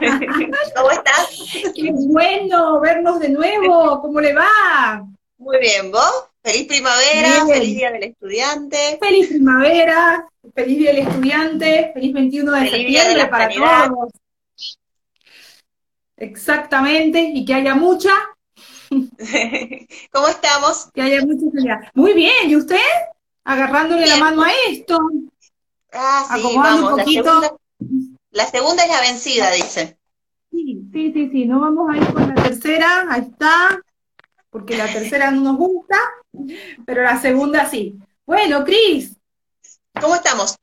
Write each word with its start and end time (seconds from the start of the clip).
¿Cómo 0.76 0.90
estás? 0.90 1.72
Qué 1.74 1.90
bueno 1.92 2.80
vernos 2.80 3.20
de 3.20 3.28
nuevo. 3.28 4.00
¿Cómo 4.00 4.20
le 4.20 4.32
va? 4.32 5.06
Muy 5.38 5.58
bien, 5.58 5.90
¿vos? 5.90 6.28
Feliz 6.42 6.66
primavera, 6.68 7.46
feliz 7.46 7.76
Día 7.76 7.90
del 7.90 8.04
Estudiante. 8.04 8.98
Feliz 9.00 9.28
primavera, 9.28 10.26
feliz 10.54 10.78
Día 10.78 10.92
del 10.92 11.06
Estudiante, 11.06 11.90
feliz 11.94 12.12
21 12.12 12.52
de 12.52 12.70
septiembre 12.70 13.26
para 13.26 13.48
todos. 13.48 14.12
Exactamente, 16.16 17.20
y 17.34 17.44
que 17.44 17.54
haya 17.54 17.74
mucha. 17.74 18.10
¿Cómo 20.12 20.28
estamos? 20.28 20.90
Que 20.92 21.02
haya 21.02 21.22
mucha 21.22 21.50
felicidad. 21.50 21.90
Muy 21.94 22.12
bien, 22.12 22.48
¿y 22.50 22.56
usted? 22.56 22.76
Agarrándole 23.44 24.06
la 24.06 24.16
mano 24.16 24.42
a 24.42 24.50
esto. 24.68 24.98
Ah, 25.92 26.26
sí, 26.36 26.42
vamos, 26.56 26.92
un 26.92 26.98
poquito. 26.98 27.40
La 27.40 27.48
segunda, 27.78 28.13
es 28.42 28.88
la 28.88 29.00
vencida, 29.00 29.50
dice. 29.52 29.98
Sí, 30.50 30.88
sí, 30.92 31.12
sí, 31.12 31.30
sí, 31.30 31.44
no 31.46 31.60
vamos 31.60 31.90
a 31.90 31.96
ir 31.96 32.12
con 32.12 32.28
la 32.28 32.42
tercera, 32.42 33.06
ahí 33.10 33.22
está, 33.22 33.80
porque 34.50 34.76
la 34.76 34.86
tercera 34.86 35.30
no 35.30 35.40
nos 35.40 35.56
gusta, 35.56 35.96
pero 36.84 37.02
la 37.02 37.20
segunda 37.20 37.68
sí. 37.68 37.98
Bueno, 38.24 38.64
Cris. 38.64 39.16
¿Cómo 40.00 40.14
estamos? 40.16 40.56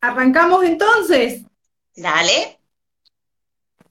arrancamos 0.00 0.64
entonces. 0.64 1.42
Dale. 1.96 2.58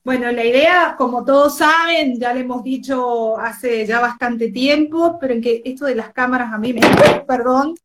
Bueno, 0.03 0.31
la 0.31 0.43
idea, 0.43 0.95
como 0.97 1.23
todos 1.23 1.57
saben, 1.57 2.19
ya 2.19 2.33
le 2.33 2.41
hemos 2.41 2.61
dicho 2.61 3.37
hace 3.37 3.85
ya 3.85 4.01
bastante 4.01 4.51
tiempo, 4.51 5.17
pero 5.19 5.33
en 5.33 5.41
que 5.41 5.61
esto 5.63 5.85
de 5.85 5.95
las 5.95 6.11
cámaras 6.11 6.53
a 6.53 6.57
mí 6.57 6.73
me... 6.73 6.81
Perdón, 7.25 7.75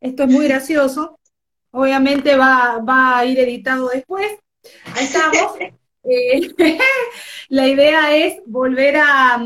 esto 0.00 0.22
es 0.22 0.28
muy 0.30 0.48
gracioso. 0.48 1.15
Obviamente 1.76 2.34
va, 2.36 2.78
va 2.78 3.18
a 3.18 3.24
ir 3.26 3.38
editado 3.38 3.88
después. 3.88 4.26
Ahí 4.94 5.04
estamos. 5.04 5.52
Eh, 6.08 6.54
la 7.48 7.66
idea 7.66 8.16
es 8.16 8.36
volver 8.46 8.96
a, 8.96 9.44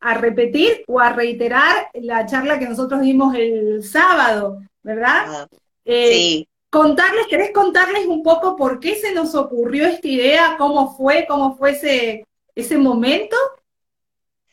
a 0.00 0.14
repetir 0.14 0.82
o 0.88 0.98
a 0.98 1.12
reiterar 1.12 1.88
la 1.94 2.26
charla 2.26 2.58
que 2.58 2.68
nosotros 2.68 3.00
dimos 3.00 3.36
el 3.36 3.84
sábado, 3.84 4.58
¿verdad? 4.82 5.22
Ah, 5.28 5.48
eh, 5.84 6.12
sí. 6.12 6.48
Contarles, 6.68 7.28
¿querés 7.28 7.52
contarles 7.52 8.06
un 8.06 8.24
poco 8.24 8.56
por 8.56 8.80
qué 8.80 8.96
se 8.96 9.12
nos 9.12 9.36
ocurrió 9.36 9.86
esta 9.86 10.08
idea? 10.08 10.56
¿Cómo 10.58 10.96
fue? 10.96 11.26
¿Cómo 11.28 11.56
fue 11.56 11.70
ese, 11.70 12.26
ese 12.56 12.76
momento? 12.76 13.36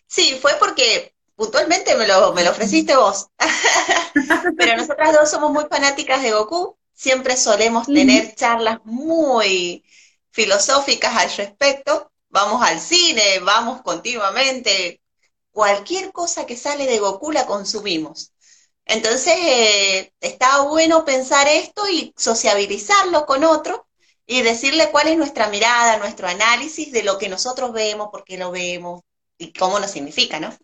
Sí, 0.06 0.38
fue 0.40 0.52
porque 0.60 1.16
puntualmente 1.36 1.96
me 1.96 2.08
lo, 2.08 2.34
me 2.34 2.44
lo 2.44 2.52
ofreciste 2.52 2.96
vos. 2.96 3.30
Pero 4.60 4.78
nosotras 4.78 5.12
dos 5.12 5.32
somos 5.32 5.52
muy 5.52 5.66
fanáticas 5.68 6.22
de 6.22 6.34
Goku, 6.34 6.78
siempre 7.02 7.36
solemos 7.36 7.88
tener 7.88 8.36
charlas 8.36 8.78
muy 8.84 9.84
filosóficas 10.30 11.18
al 11.18 11.36
respecto. 11.36 12.12
Vamos 12.30 12.62
al 12.62 12.80
cine, 12.80 13.40
vamos 13.40 13.82
continuamente, 13.82 15.02
cualquier 15.52 16.12
cosa 16.12 16.46
que 16.46 16.56
sale 16.56 16.86
de 16.86 17.00
Goku 17.00 17.32
la 17.32 17.48
consumimos. 17.48 18.34
Entonces, 18.86 19.34
eh, 19.36 20.14
está 20.22 20.62
bueno 20.62 21.04
pensar 21.04 21.48
esto 21.48 21.90
y 21.90 22.14
sociabilizarlo 22.16 23.26
con 23.26 23.46
otro 23.46 23.88
y 24.28 24.44
decirle 24.44 24.92
cuál 24.92 25.08
es 25.08 25.18
nuestra 25.18 25.48
mirada, 25.50 25.98
nuestro 25.98 26.28
análisis 26.28 26.92
de 26.92 27.02
lo 27.02 27.18
que 27.18 27.30
nosotros 27.30 27.74
vemos, 27.74 28.10
por 28.12 28.24
qué 28.24 28.38
lo 28.38 28.52
vemos 28.52 29.02
y 29.40 29.54
cómo 29.54 29.80
nos 29.80 29.90
significa, 29.90 30.40
¿no? 30.40 30.56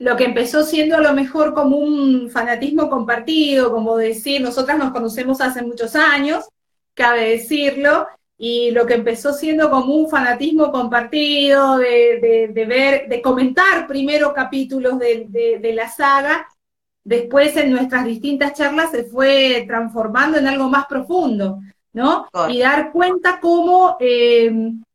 Lo 0.00 0.16
que 0.16 0.24
empezó 0.24 0.62
siendo 0.62 0.96
a 0.96 1.02
lo 1.02 1.12
mejor 1.12 1.52
como 1.52 1.76
un 1.76 2.30
fanatismo 2.30 2.88
compartido, 2.88 3.70
como 3.70 3.98
decir, 3.98 4.40
nosotras 4.40 4.78
nos 4.78 4.92
conocemos 4.92 5.42
hace 5.42 5.60
muchos 5.60 5.94
años, 5.94 6.48
cabe 6.94 7.28
decirlo, 7.32 8.08
y 8.38 8.70
lo 8.70 8.86
que 8.86 8.94
empezó 8.94 9.34
siendo 9.34 9.68
como 9.68 9.94
un 9.94 10.08
fanatismo 10.08 10.72
compartido, 10.72 11.76
de, 11.76 12.50
ver, 12.66 13.10
de 13.10 13.20
comentar 13.20 13.86
primero 13.86 14.32
capítulos 14.32 14.98
de, 14.98 15.72
la 15.74 15.90
saga, 15.90 16.48
después 17.04 17.54
en 17.58 17.70
nuestras 17.70 18.06
distintas 18.06 18.54
charlas 18.54 18.92
se 18.92 19.04
fue 19.04 19.64
transformando 19.66 20.38
en 20.38 20.46
algo 20.46 20.70
más 20.70 20.86
profundo, 20.86 21.60
¿no? 21.92 22.26
Y 22.48 22.60
dar 22.60 22.90
cuenta 22.90 23.38
cómo 23.38 23.98
eh, 24.00 24.50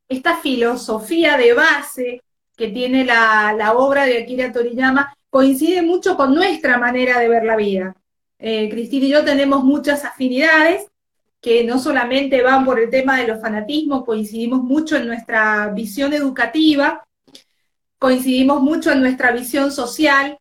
esta 0.09 0.38
filosofía 0.38 1.38
de 1.38 1.53
base 1.53 2.24
que 2.56 2.70
tiene 2.70 3.06
la, 3.06 3.74
obra 3.76 4.06
de 4.06 4.24
Akira 4.24 4.52
Toriyama 4.52 5.16
coincide 5.30 5.82
mucho 5.82 6.16
con 6.16 6.34
nuestra 6.34 6.78
manera 6.78 7.20
de 7.20 7.30
ver 7.30 7.44
la 7.44 7.56
vida. 7.56 7.96
Eh, 8.40 8.70
Cristina 8.70 9.06
y 9.06 9.10
yo 9.10 9.26
tenemos 9.26 9.64
muchas 9.64 10.06
afinidades, 10.06 10.88
que 11.42 11.64
no 11.64 11.78
solamente 11.78 12.42
van 12.42 12.66
por 12.66 12.80
el 12.80 12.90
tema 12.90 13.20
de 13.20 13.28
los 13.28 13.40
fanatismos, 13.40 14.04
coincidimos 14.04 14.64
mucho 14.64 14.96
en 14.96 15.08
nuestra 15.08 15.68
visión 15.68 16.14
educativa, 16.14 17.06
coincidimos 18.00 18.62
mucho 18.62 18.92
en 18.92 19.02
nuestra 19.02 19.32
visión 19.32 19.72
social, 19.72 20.40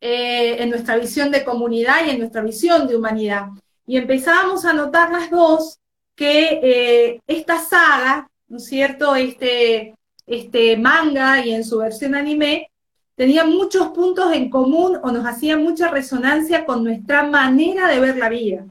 eh, 0.00 0.62
en 0.62 0.70
nuestra 0.70 0.96
visión 0.96 1.30
de 1.30 1.44
comunidad 1.44 2.06
y 2.06 2.10
en 2.10 2.18
nuestra 2.18 2.42
visión 2.42 2.86
de 2.86 2.96
humanidad. 2.96 3.48
Y 3.86 3.96
empezábamos 3.96 4.64
a 4.64 4.74
notar 4.74 5.10
las 5.10 5.30
dos 5.30 5.78
que 6.14 6.60
eh, 6.62 7.20
esta 7.26 7.58
saga, 7.58 8.28
¿no 8.48 8.58
es 8.58 8.66
cierto?, 8.66 9.16
este, 9.16 9.94
este 10.26 10.76
manga 10.76 11.44
y 11.44 11.52
en 11.52 11.64
su 11.64 11.78
versión 11.78 12.14
anime, 12.14 12.70
tenía 13.14 13.44
muchos 13.44 13.88
puntos 13.88 14.32
en 14.32 14.50
común 14.50 14.98
o 15.02 15.10
nos 15.10 15.26
hacía 15.26 15.56
mucha 15.56 15.88
resonancia 15.88 16.64
con 16.64 16.82
nuestra 16.82 17.24
manera 17.24 17.88
de 17.88 18.00
ver 18.00 18.16
la 18.16 18.28
vida. 18.28 18.66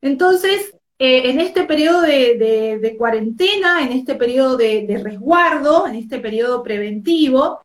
Entonces, 0.00 0.74
eh, 0.98 1.30
en 1.30 1.40
este 1.40 1.64
periodo 1.64 2.02
de, 2.02 2.94
cuarentena, 2.98 3.82
en 3.82 3.92
este 3.92 4.14
periodo 4.16 4.56
de, 4.56 5.00
resguardo, 5.02 5.86
en 5.86 5.94
este 5.94 6.18
periodo 6.18 6.62
preventivo, 6.62 7.60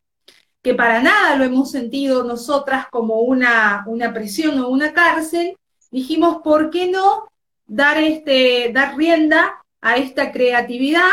que 0.61 0.75
para 0.75 1.01
nada 1.01 1.35
lo 1.35 1.43
hemos 1.43 1.71
sentido 1.71 2.23
nosotras 2.23 2.87
como 2.91 3.21
una, 3.21 3.85
presión 4.13 4.59
o 4.59 4.69
una 4.69 4.93
cárcel, 4.93 5.57
dijimos, 5.91 6.37
¿por 6.43 6.69
qué 6.69 6.89
no 6.89 7.27
dar, 7.65 7.97
este, 7.97 8.71
dar 8.73 8.95
rienda 8.95 9.63
a 9.81 9.97
esta 9.97 10.31
creatividad 10.31 11.09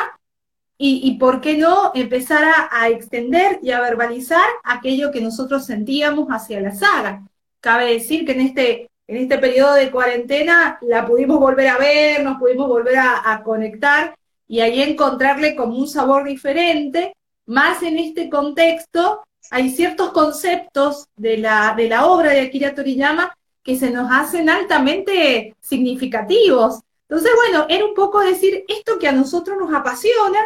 y, 0.82 1.18
por 1.18 1.42
qué 1.42 1.58
no 1.58 1.92
empezar 1.94 2.42
a, 2.70 2.88
extender 2.88 3.58
y 3.62 3.70
a 3.70 3.82
verbalizar 3.82 4.46
aquello 4.64 5.10
que 5.10 5.20
nosotros 5.20 5.66
sentíamos 5.66 6.28
hacia 6.28 6.58
la 6.62 6.74
saga. 6.74 7.22
Cabe 7.60 7.92
decir 7.92 8.24
que 8.24 8.32
en 8.32 8.40
este 8.40 8.90
en 9.06 9.16
este 9.16 9.38
periodo 9.38 9.74
de 9.74 9.90
cuarentena 9.90 10.78
la 10.82 11.04
pudimos 11.04 11.38
volver 11.38 11.68
a 11.68 11.78
ver, 11.78 12.22
nos 12.22 12.38
pudimos 12.38 12.68
volver 12.68 12.96
a, 12.96 13.42
conectar 13.44 14.14
y 14.48 14.60
ahí 14.60 14.80
encontrarle 14.80 15.54
como 15.54 15.76
un 15.76 15.88
sabor 15.88 16.24
diferente, 16.24 17.12
más 17.44 17.82
en 17.82 17.98
este 17.98 18.30
contexto 18.30 19.22
hay 19.50 19.70
ciertos 19.70 20.12
conceptos 20.12 21.08
de 21.16 21.38
la, 21.38 21.74
de 21.76 21.88
la 21.88 22.06
obra 22.06 22.30
de 22.30 22.40
Akira 22.40 22.74
Toriyama 22.74 23.36
que 23.62 23.76
se 23.76 23.90
nos 23.90 24.08
hacen 24.10 24.48
altamente 24.48 25.56
significativos. 25.60 26.80
Entonces, 27.08 27.32
bueno, 27.34 27.66
era 27.68 27.84
un 27.84 27.94
poco 27.94 28.20
decir 28.20 28.64
esto 28.68 28.98
que 28.98 29.08
a 29.08 29.12
nosotros 29.12 29.58
nos 29.58 29.74
apasiona 29.74 30.38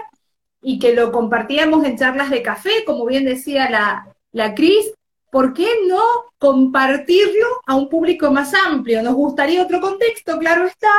y 0.65 0.79
que 0.79 0.95
lo 0.95 1.13
compartíamos 1.13 1.85
en 1.85 1.99
charlas 1.99 2.31
de 2.31 2.43
café, 2.43 2.85
como 2.87 3.05
bien 3.05 3.25
decía 3.25 3.69
la, 3.69 4.09
la 4.33 4.55
Cris, 4.55 4.93
¿por 5.31 5.53
qué 5.53 5.69
no 5.87 6.01
compartirlo 6.39 7.47
a 7.67 7.75
un 7.75 7.91
público 7.91 8.31
más 8.31 8.55
amplio? 8.55 9.03
Nos 9.03 9.15
gustaría 9.15 9.63
otro 9.63 9.81
contexto, 9.81 10.39
claro 10.39 10.65
está, 10.67 10.91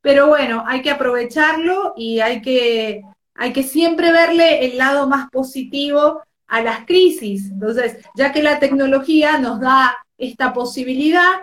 pero 0.00 0.26
bueno, 0.26 0.64
hay 0.66 0.82
que 0.82 0.90
aprovecharlo 0.90 1.94
y 1.96 2.18
hay 2.18 2.42
que, 2.42 3.02
hay 3.34 3.52
que 3.52 3.62
siempre 3.62 4.10
verle 4.10 4.66
el 4.66 4.78
lado 4.78 5.08
más 5.08 5.30
positivo 5.30 6.20
a 6.48 6.60
las 6.60 6.84
crisis. 6.84 7.50
Entonces, 7.52 7.98
ya 8.16 8.32
que 8.32 8.42
la 8.42 8.58
tecnología 8.58 9.38
nos 9.38 9.60
da 9.60 9.96
esta 10.18 10.52
posibilidad, 10.52 11.42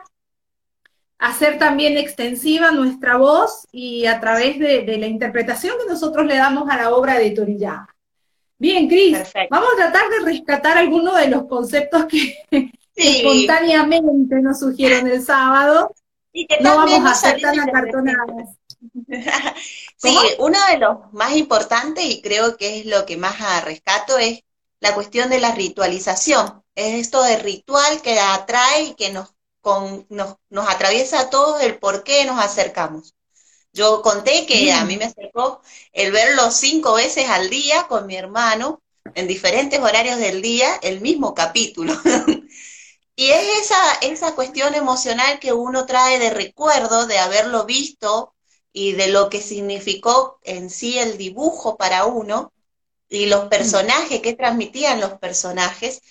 hacer 1.21 1.59
también 1.59 1.97
extensiva 1.97 2.71
nuestra 2.71 3.15
voz 3.15 3.67
y 3.71 4.07
a 4.07 4.19
través 4.19 4.59
de, 4.59 4.81
de 4.81 4.97
la 4.97 5.05
interpretación 5.07 5.77
que 5.79 5.89
nosotros 5.89 6.25
le 6.25 6.35
damos 6.35 6.69
a 6.69 6.77
la 6.77 6.93
obra 6.93 7.17
de 7.19 7.29
Toriyama. 7.31 7.95
Bien, 8.57 8.87
Cris, 8.87 9.17
vamos 9.49 9.69
a 9.73 9.75
tratar 9.75 10.09
de 10.09 10.19
rescatar 10.25 10.77
algunos 10.77 11.15
de 11.15 11.29
los 11.29 11.45
conceptos 11.45 12.05
que 12.05 12.43
espontáneamente 12.95 14.35
nos 14.41 14.59
surgieron 14.59 15.07
el 15.07 15.23
sábado. 15.23 15.93
Y 16.33 16.47
que 16.47 16.59
no 16.61 16.75
vamos 16.75 17.03
a 17.05 17.13
ser 17.13 17.41
tan 17.41 17.59
acartonadas. 17.59 18.57
sí, 19.97 20.15
uno 20.39 20.57
de 20.71 20.77
los 20.77 21.13
más 21.13 21.35
importantes, 21.35 22.03
y 22.05 22.21
creo 22.21 22.57
que 22.57 22.79
es 22.79 22.85
lo 22.85 23.05
que 23.05 23.17
más 23.17 23.35
rescato, 23.63 24.17
es 24.17 24.43
la 24.79 24.93
cuestión 24.95 25.29
de 25.29 25.39
la 25.39 25.53
ritualización. 25.53 26.63
Es 26.73 26.99
esto 26.99 27.21
de 27.23 27.37
ritual 27.37 28.01
que 28.01 28.19
atrae 28.19 28.83
y 28.83 28.93
que 28.95 29.11
nos, 29.11 29.33
nos, 30.09 30.35
nos 30.49 30.69
atraviesa 30.69 31.21
a 31.21 31.29
todos 31.29 31.61
el 31.61 31.77
por 31.79 32.03
qué 32.03 32.25
nos 32.25 32.39
acercamos. 32.39 33.15
Yo 33.73 34.01
conté 34.01 34.45
que 34.45 34.73
a 34.73 34.83
mí 34.83 34.97
me 34.97 35.05
acercó 35.05 35.61
el 35.93 36.11
verlo 36.11 36.51
cinco 36.51 36.93
veces 36.93 37.29
al 37.29 37.49
día 37.49 37.87
con 37.87 38.05
mi 38.05 38.15
hermano, 38.15 38.81
en 39.15 39.27
diferentes 39.27 39.79
horarios 39.79 40.17
del 40.17 40.41
día, 40.41 40.77
el 40.81 40.99
mismo 40.99 41.33
capítulo. 41.33 41.93
y 43.15 43.29
es 43.29 43.61
esa, 43.61 43.93
esa 44.01 44.35
cuestión 44.35 44.75
emocional 44.75 45.39
que 45.39 45.53
uno 45.53 45.85
trae 45.85 46.19
de 46.19 46.31
recuerdo 46.31 47.07
de 47.07 47.19
haberlo 47.19 47.65
visto 47.65 48.33
y 48.73 48.93
de 48.93 49.07
lo 49.07 49.29
que 49.29 49.41
significó 49.41 50.39
en 50.43 50.69
sí 50.69 50.99
el 50.99 51.17
dibujo 51.17 51.77
para 51.77 52.05
uno 52.05 52.51
y 53.09 53.25
los 53.25 53.47
personajes, 53.47 54.21
que 54.21 54.33
transmitían 54.33 55.01
los 55.01 55.13
personajes, 55.13 56.01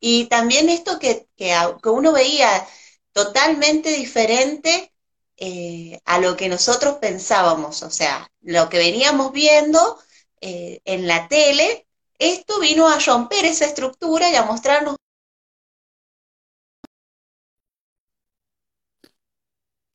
y 0.00 0.26
también 0.26 0.68
esto 0.68 0.98
que, 0.98 1.28
que, 1.36 1.54
uno 1.84 2.12
veía 2.12 2.66
totalmente 3.12 3.90
diferente 3.90 4.92
eh, 5.36 6.00
a 6.04 6.18
lo 6.18 6.36
que 6.36 6.48
nosotros 6.48 6.96
pensábamos, 6.96 7.82
o 7.82 7.90
sea, 7.90 8.30
lo 8.42 8.68
que 8.68 8.78
veníamos 8.78 9.32
viendo 9.32 9.98
eh, 10.40 10.80
en 10.84 11.06
la 11.06 11.28
tele, 11.28 11.86
esto 12.18 12.60
vino 12.60 12.88
a 12.88 12.98
romper 12.98 13.44
esa 13.46 13.64
estructura 13.66 14.30
y 14.30 14.36
a 14.36 14.44
mostrarnos 14.44 14.96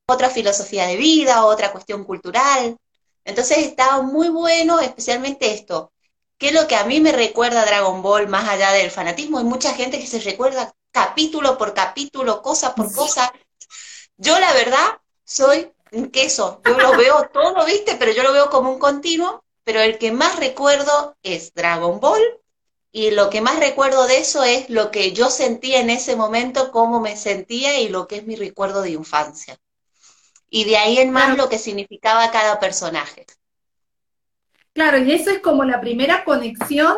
otra 0.08 0.30
filosofía 0.30 0.88
de 0.88 0.98
vida, 0.98 1.46
otra 1.46 1.72
cuestión 1.72 2.04
cultural. 2.04 2.78
Entonces 3.24 3.60
estaba 3.60 4.02
muy 4.02 4.30
bueno, 4.30 4.80
especialmente 4.80 5.54
esto. 5.54 5.92
¿Qué 6.38 6.48
es 6.50 6.54
lo 6.54 6.68
que 6.68 6.76
a 6.76 6.86
mí 6.86 7.00
me 7.00 7.12
recuerda 7.12 7.62
a 7.62 7.66
Dragon 7.66 8.02
Ball 8.02 8.28
más 8.28 8.48
allá 8.48 8.72
del 8.72 8.92
fanatismo? 8.92 9.40
Hay 9.40 9.46
mucha 9.46 9.74
gente 9.74 10.00
que 10.00 10.08
se 10.08 10.20
recuerda 10.20 10.74
capítulo 10.96 11.58
por 11.58 11.74
capítulo, 11.74 12.42
cosa 12.42 12.74
por 12.74 12.94
cosa. 12.94 13.34
Yo 14.16 14.40
la 14.40 14.54
verdad 14.54 14.86
soy 15.26 15.70
un 15.92 16.10
queso. 16.10 16.62
Yo 16.66 16.80
lo 16.80 16.92
veo 16.98 17.30
todo, 17.34 17.66
¿viste? 17.66 17.96
Pero 17.96 18.14
yo 18.14 18.24
lo 18.24 18.32
veo 18.32 18.50
como 18.50 18.72
un 18.72 18.80
continuo. 18.80 19.44
Pero 19.66 19.82
el 19.82 19.98
que 19.98 20.14
más 20.14 20.40
recuerdo 20.40 21.18
es 21.22 21.54
Dragon 21.54 22.00
Ball. 22.00 22.24
Y 22.94 23.12
lo 23.12 23.30
que 23.30 23.42
más 23.42 23.60
recuerdo 23.60 24.08
de 24.08 24.20
eso 24.20 24.46
es 24.46 24.70
lo 24.70 24.90
que 24.90 25.12
yo 25.12 25.30
sentía 25.30 25.82
en 25.82 25.90
ese 25.90 26.16
momento, 26.16 26.72
cómo 26.72 27.02
me 27.02 27.18
sentía 27.18 27.78
y 27.82 27.90
lo 27.90 28.08
que 28.08 28.18
es 28.18 28.26
mi 28.26 28.38
recuerdo 28.38 28.82
de 28.82 28.92
infancia 28.92 29.60
y 30.50 30.64
de 30.64 30.78
ahí 30.78 31.00
en 31.00 31.12
más 31.12 31.36
lo 31.36 31.50
que 31.50 31.58
significaba 31.58 32.32
cada 32.32 32.62
personaje. 32.62 33.26
Claro, 34.72 35.00
y 35.00 35.12
eso 35.12 35.32
es 35.32 35.40
como 35.40 35.66
la 35.66 35.82
primera 35.82 36.24
conexión 36.24 36.96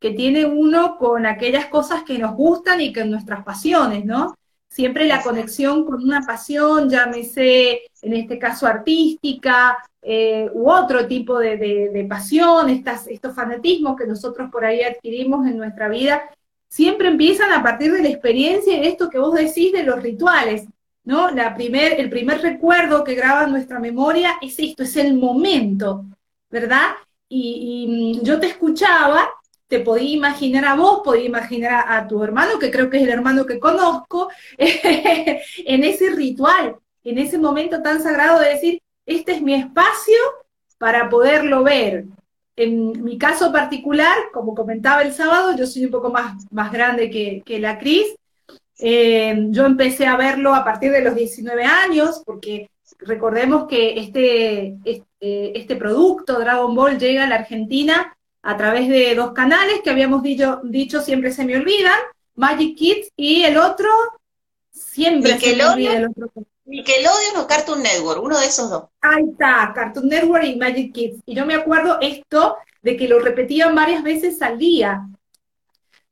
que 0.00 0.10
tiene 0.12 0.46
uno 0.46 0.96
con 0.96 1.26
aquellas 1.26 1.66
cosas 1.66 2.02
que 2.02 2.18
nos 2.18 2.34
gustan 2.34 2.80
y 2.80 2.92
con 2.92 3.10
nuestras 3.10 3.44
pasiones, 3.44 4.04
¿no? 4.04 4.34
Siempre 4.68 5.06
la 5.06 5.22
conexión 5.22 5.84
con 5.84 6.02
una 6.02 6.22
pasión, 6.22 6.88
llámese 6.88 7.82
en 8.02 8.14
este 8.14 8.38
caso 8.38 8.66
artística 8.66 9.76
eh, 10.00 10.48
u 10.54 10.70
otro 10.70 11.06
tipo 11.06 11.38
de, 11.38 12.06
pasión, 12.08 12.70
estas, 12.70 13.06
estos 13.08 13.34
fanatismos 13.34 13.96
que 13.96 14.06
nosotros 14.06 14.50
por 14.50 14.64
ahí 14.64 14.82
adquirimos 14.82 15.46
en 15.46 15.58
nuestra 15.58 15.88
vida, 15.88 16.22
siempre 16.68 17.08
empiezan 17.08 17.52
a 17.52 17.62
partir 17.62 17.92
de 17.92 18.02
la 18.02 18.08
experiencia 18.08 18.76
y 18.76 18.80
de 18.80 18.88
esto 18.88 19.10
que 19.10 19.18
vos 19.18 19.34
decís 19.34 19.72
de 19.72 19.82
los 19.82 20.02
rituales. 20.02 20.66
¿no? 21.04 21.30
La 21.30 21.54
primer, 21.54 21.98
el 21.98 22.08
primer 22.08 22.40
recuerdo 22.40 23.04
que 23.04 23.14
graba 23.14 23.44
en 23.44 23.52
nuestra 23.52 23.80
memoria 23.80 24.36
es 24.40 24.58
esto, 24.58 24.84
es 24.84 24.96
el 24.96 25.14
momento, 25.14 26.04
¿verdad? 26.50 26.92
Y, 27.28 28.20
mm, 28.20 28.24
yo 28.24 28.38
te 28.40 28.46
escuchaba, 28.46 29.28
te 29.70 29.78
podía 29.78 30.16
imaginar 30.16 30.64
a 30.64 30.74
vos, 30.74 31.02
podía 31.04 31.26
imaginar 31.26 31.84
a, 31.86 32.08
tu 32.08 32.24
hermano, 32.24 32.58
que 32.58 32.72
creo 32.72 32.90
que 32.90 32.96
es 32.96 33.04
el 33.04 33.10
hermano 33.10 33.46
que 33.46 33.60
conozco, 33.60 34.28
en 34.58 35.84
ese 35.84 36.10
ritual, 36.10 36.74
en 37.04 37.18
ese 37.18 37.38
momento 37.38 37.80
tan 37.80 38.02
sagrado 38.02 38.40
de 38.40 38.48
decir, 38.48 38.82
este 39.06 39.30
es 39.30 39.42
mi 39.42 39.54
espacio 39.54 40.18
para 40.76 41.08
poderlo 41.08 41.62
ver. 41.62 42.06
En 42.56 43.04
mi 43.04 43.16
caso 43.16 43.52
particular, 43.52 44.16
como 44.32 44.56
comentaba 44.56 45.02
el 45.02 45.12
sábado, 45.12 45.56
yo 45.56 45.68
soy 45.68 45.84
un 45.84 45.92
poco 45.92 46.10
más, 46.10 46.44
más 46.50 46.72
grande 46.72 47.08
que, 47.08 47.42
que 47.46 47.60
la 47.60 47.78
Cris, 47.78 48.08
eh, 48.80 49.36
yo 49.50 49.66
empecé 49.66 50.06
a 50.06 50.16
verlo 50.16 50.52
a 50.52 50.64
partir 50.64 50.90
de 50.90 51.02
los 51.02 51.14
19 51.14 51.62
años, 51.64 52.24
porque 52.26 52.70
recordemos 52.98 53.68
que 53.68 54.00
este, 54.00 54.78
este, 54.84 55.58
este, 55.58 55.76
producto, 55.76 56.40
Dragon 56.40 56.74
Ball, 56.74 56.98
llega 56.98 57.22
a 57.22 57.28
la 57.28 57.36
Argentina 57.36 58.16
a 58.42 58.56
través 58.56 58.88
de 58.88 59.14
dos 59.14 59.32
canales 59.32 59.80
que 59.82 59.90
habíamos 59.90 60.22
dicho, 60.22 60.60
dicho 60.64 61.00
siempre 61.00 61.32
se 61.32 61.44
me 61.44 61.56
olvidan, 61.56 61.98
Magic 62.34 62.76
Kids 62.76 63.08
y 63.16 63.42
el 63.42 63.58
otro, 63.58 63.88
siempre 64.70 65.38
se 65.38 65.56
me 65.56 65.64
olvida 65.64 65.96
el 65.98 66.08
otro. 66.08 66.30
Nickelodeon 66.64 67.36
o 67.36 67.46
Cartoon 67.48 67.82
Network, 67.82 68.22
uno 68.22 68.38
de 68.38 68.46
esos 68.46 68.70
dos. 68.70 68.84
Ahí 69.00 69.24
está, 69.32 69.72
Cartoon 69.74 70.08
Network 70.08 70.44
y 70.44 70.56
Magic 70.56 70.92
Kids. 70.94 71.22
Y 71.26 71.34
yo 71.34 71.44
me 71.44 71.54
acuerdo 71.54 71.98
esto 72.00 72.56
de 72.80 72.96
que 72.96 73.08
lo 73.08 73.18
repetían 73.18 73.74
varias 73.74 74.02
veces 74.02 74.40
al 74.40 74.56
día. 74.56 75.06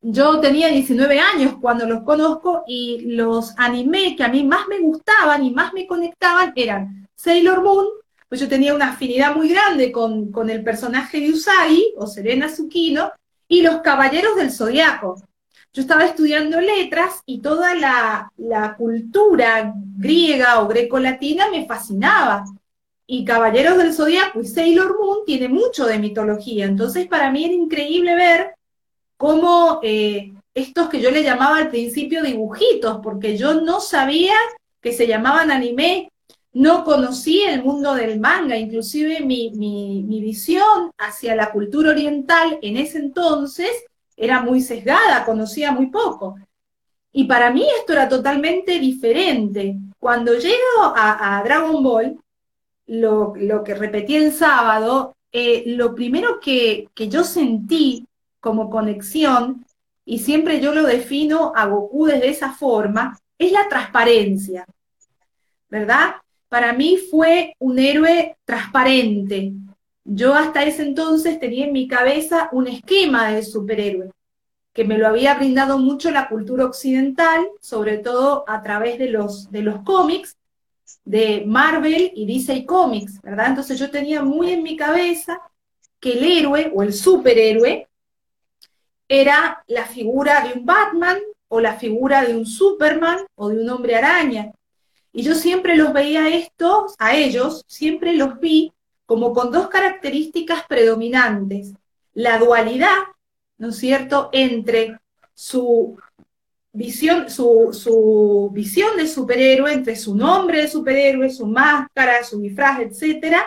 Yo 0.01 0.41
tenía 0.41 0.69
19 0.69 1.21
años 1.21 1.55
cuando 1.61 1.87
los 1.87 2.03
conozco 2.03 2.65
y 2.67 3.01
los 3.15 3.53
animé 3.57 4.17
que 4.17 4.25
a 4.25 4.29
mí 4.29 4.45
más 4.45 4.69
me 4.69 4.79
gustaban 4.81 5.45
y 5.45 5.51
más 5.51 5.73
me 5.73 5.87
conectaban 5.87 6.53
eran 6.55 7.09
Sailor 7.17 7.63
Moon, 7.63 7.87
pues 8.29 8.41
yo 8.41 8.49
tenía 8.49 8.75
una 8.75 8.91
afinidad 8.91 9.35
muy 9.35 9.49
grande 9.49 9.91
con, 9.91 10.51
el 10.51 10.63
personaje 10.63 11.21
de 11.21 11.31
Usagi 11.31 11.95
o 11.97 12.07
Serena 12.07 12.49
Tsukino 12.49 13.13
y 13.49 13.63
los 13.63 13.81
Caballeros 13.81 14.37
del 14.37 14.53
Zodiaco. 14.53 15.23
Yo 15.73 15.83
estaba 15.83 16.05
estudiando 16.05 16.61
letras 16.61 17.23
y 17.25 17.41
toda 17.41 17.75
la, 17.75 18.31
la 18.37 18.75
cultura 18.77 19.73
griega 19.97 20.61
o 20.61 20.69
greco-latina 20.69 21.51
me 21.51 21.67
fascinaba. 21.67 22.45
Y 23.07 23.25
Caballeros 23.25 23.79
del 23.79 23.95
Zodiaco 23.95 24.41
y 24.41 24.47
Sailor 24.47 24.99
Moon 25.01 25.19
tiene 25.25 25.49
mucho 25.49 25.87
de 25.87 25.99
mitología. 25.99 26.67
Entonces 26.67 27.07
para 27.07 27.31
mí 27.31 27.45
era 27.45 27.55
increíble 27.55 28.15
ver 28.15 28.55
como 29.17 29.81
eh, 29.83 30.33
estos 30.55 30.89
que 30.89 31.01
yo 31.01 31.11
le 31.11 31.23
llamaba 31.23 31.57
al 31.59 31.71
principio 31.71 32.23
dibujitos, 32.23 33.01
porque 33.03 33.37
yo 33.37 33.61
no 33.61 33.81
sabía 33.81 34.35
que 34.81 34.93
se 34.93 35.07
llamaban 35.07 35.51
anime, 35.51 36.11
no 36.59 36.85
conocía 36.85 37.55
el 37.55 37.63
mundo 37.63 37.95
del 37.95 38.19
manga, 38.19 38.57
inclusive 38.57 39.21
mi, 39.21 39.51
mi 39.51 40.21
visión 40.21 40.91
hacia 40.99 41.37
la 41.37 41.53
cultura 41.53 41.91
oriental 41.91 42.59
en 42.63 42.77
ese 42.77 42.99
entonces 42.99 43.71
era 44.17 44.43
muy 44.43 44.61
sesgada, 44.61 45.25
conocía 45.25 45.71
muy 45.71 45.87
poco. 45.87 46.37
Y 47.13 47.25
para 47.25 47.51
mí 47.51 47.65
esto 47.79 47.93
era 47.93 48.09
totalmente 48.09 48.81
diferente. 48.81 49.77
Cuando 50.01 50.35
llego 50.35 50.93
a, 50.97 51.41
Dragon 51.45 51.83
Ball, 51.83 52.21
lo, 52.87 53.33
que 53.65 53.75
repetí 53.75 54.17
el 54.17 54.33
sábado, 54.33 55.15
eh, 55.31 55.63
lo 55.67 55.95
primero 55.95 56.41
que, 56.41 56.89
que, 56.95 57.09
yo 57.09 57.23
sentí 57.23 58.07
como 58.41 58.69
conexión, 58.69 59.65
y 60.05 60.19
siempre 60.19 60.61
yo 60.61 60.75
lo 60.75 60.83
defino 60.83 61.53
a 61.55 61.67
Goku 61.67 62.07
desde 62.07 62.31
esa 62.31 62.53
forma, 62.53 63.17
es 63.39 63.53
la 63.53 63.69
transparencia, 63.69 64.67
¿verdad? 65.69 66.17
Para 66.49 66.73
mí 66.73 66.97
fue 66.97 67.55
un 67.59 67.79
héroe 67.79 68.37
transparente. 68.45 69.53
Yo 70.05 70.35
hasta 70.35 70.65
ese 70.65 70.83
entonces 70.83 71.39
tenía 71.39 71.67
en 71.67 71.73
mi 71.73 71.87
cabeza 71.87 72.49
un 72.53 72.67
esquema 72.67 73.31
de 73.31 73.43
superhéroe, 73.43 74.11
que 74.73 74.85
me 74.85 74.97
lo 74.97 75.07
había 75.07 75.35
brindado 75.35 75.79
mucho 75.79 76.11
la 76.11 76.29
cultura 76.29 76.65
occidental, 76.65 77.47
sobre 77.61 77.99
todo 77.99 78.45
a 78.49 78.63
través 78.63 78.99
de 78.99 79.11
los, 79.11 79.51
de 79.51 79.63
los 79.63 79.83
cómics, 79.83 80.37
de 81.05 81.45
Marvel 81.47 82.13
y 82.15 82.27
DC 82.27 82.65
Comics, 82.65 83.21
¿verdad? 83.23 83.49
Entonces 83.49 83.79
yo 83.79 83.91
tenía 83.91 84.23
muy 84.23 84.53
en 84.53 84.63
mi 84.63 84.77
cabeza 84.77 85.41
que 86.01 86.13
el 86.13 86.25
héroe 86.25 86.73
o 86.75 86.83
el 86.83 86.93
superhéroe 86.93 87.89
era 89.09 89.63
la 89.67 89.85
figura 89.85 90.47
de 90.47 90.59
un 90.59 90.67
Batman 90.67 91.19
o 91.49 91.61
la 91.61 91.75
figura 91.75 92.25
de 92.25 92.37
un 92.37 92.47
Superman 92.47 93.19
o 93.35 93.49
de 93.49 93.63
un 93.63 93.71
hombre 93.71 93.97
araña. 93.97 94.53
Y 95.13 95.23
yo 95.23 95.35
siempre 95.35 95.77
los 95.77 95.93
veía 95.93 96.29
estos, 96.29 96.95
a 96.99 97.17
ellos, 97.17 97.65
siempre 97.67 98.15
los 98.15 98.39
vi 98.41 98.73
como 99.07 99.33
con 99.33 99.51
dos 99.51 99.69
características 99.69 100.65
predominantes. 100.69 101.73
La 102.15 102.39
dualidad, 102.39 102.99
¿no 103.57 103.69
es 103.69 103.77
cierto?, 103.77 104.29
entre 104.33 104.99
su 105.35 105.97
visión, 106.73 107.31
su, 107.31 107.71
su 107.73 108.51
visión 108.53 108.97
de 108.97 109.09
superhéroe, 109.09 109.73
entre 109.73 109.97
su 109.97 110.15
nombre 110.15 110.63
de 110.63 110.69
superhéroe, 110.69 111.31
su 111.31 111.47
máscara, 111.47 112.23
su 112.23 112.41
disfraz, 112.41 112.81
etcétera, 112.81 113.45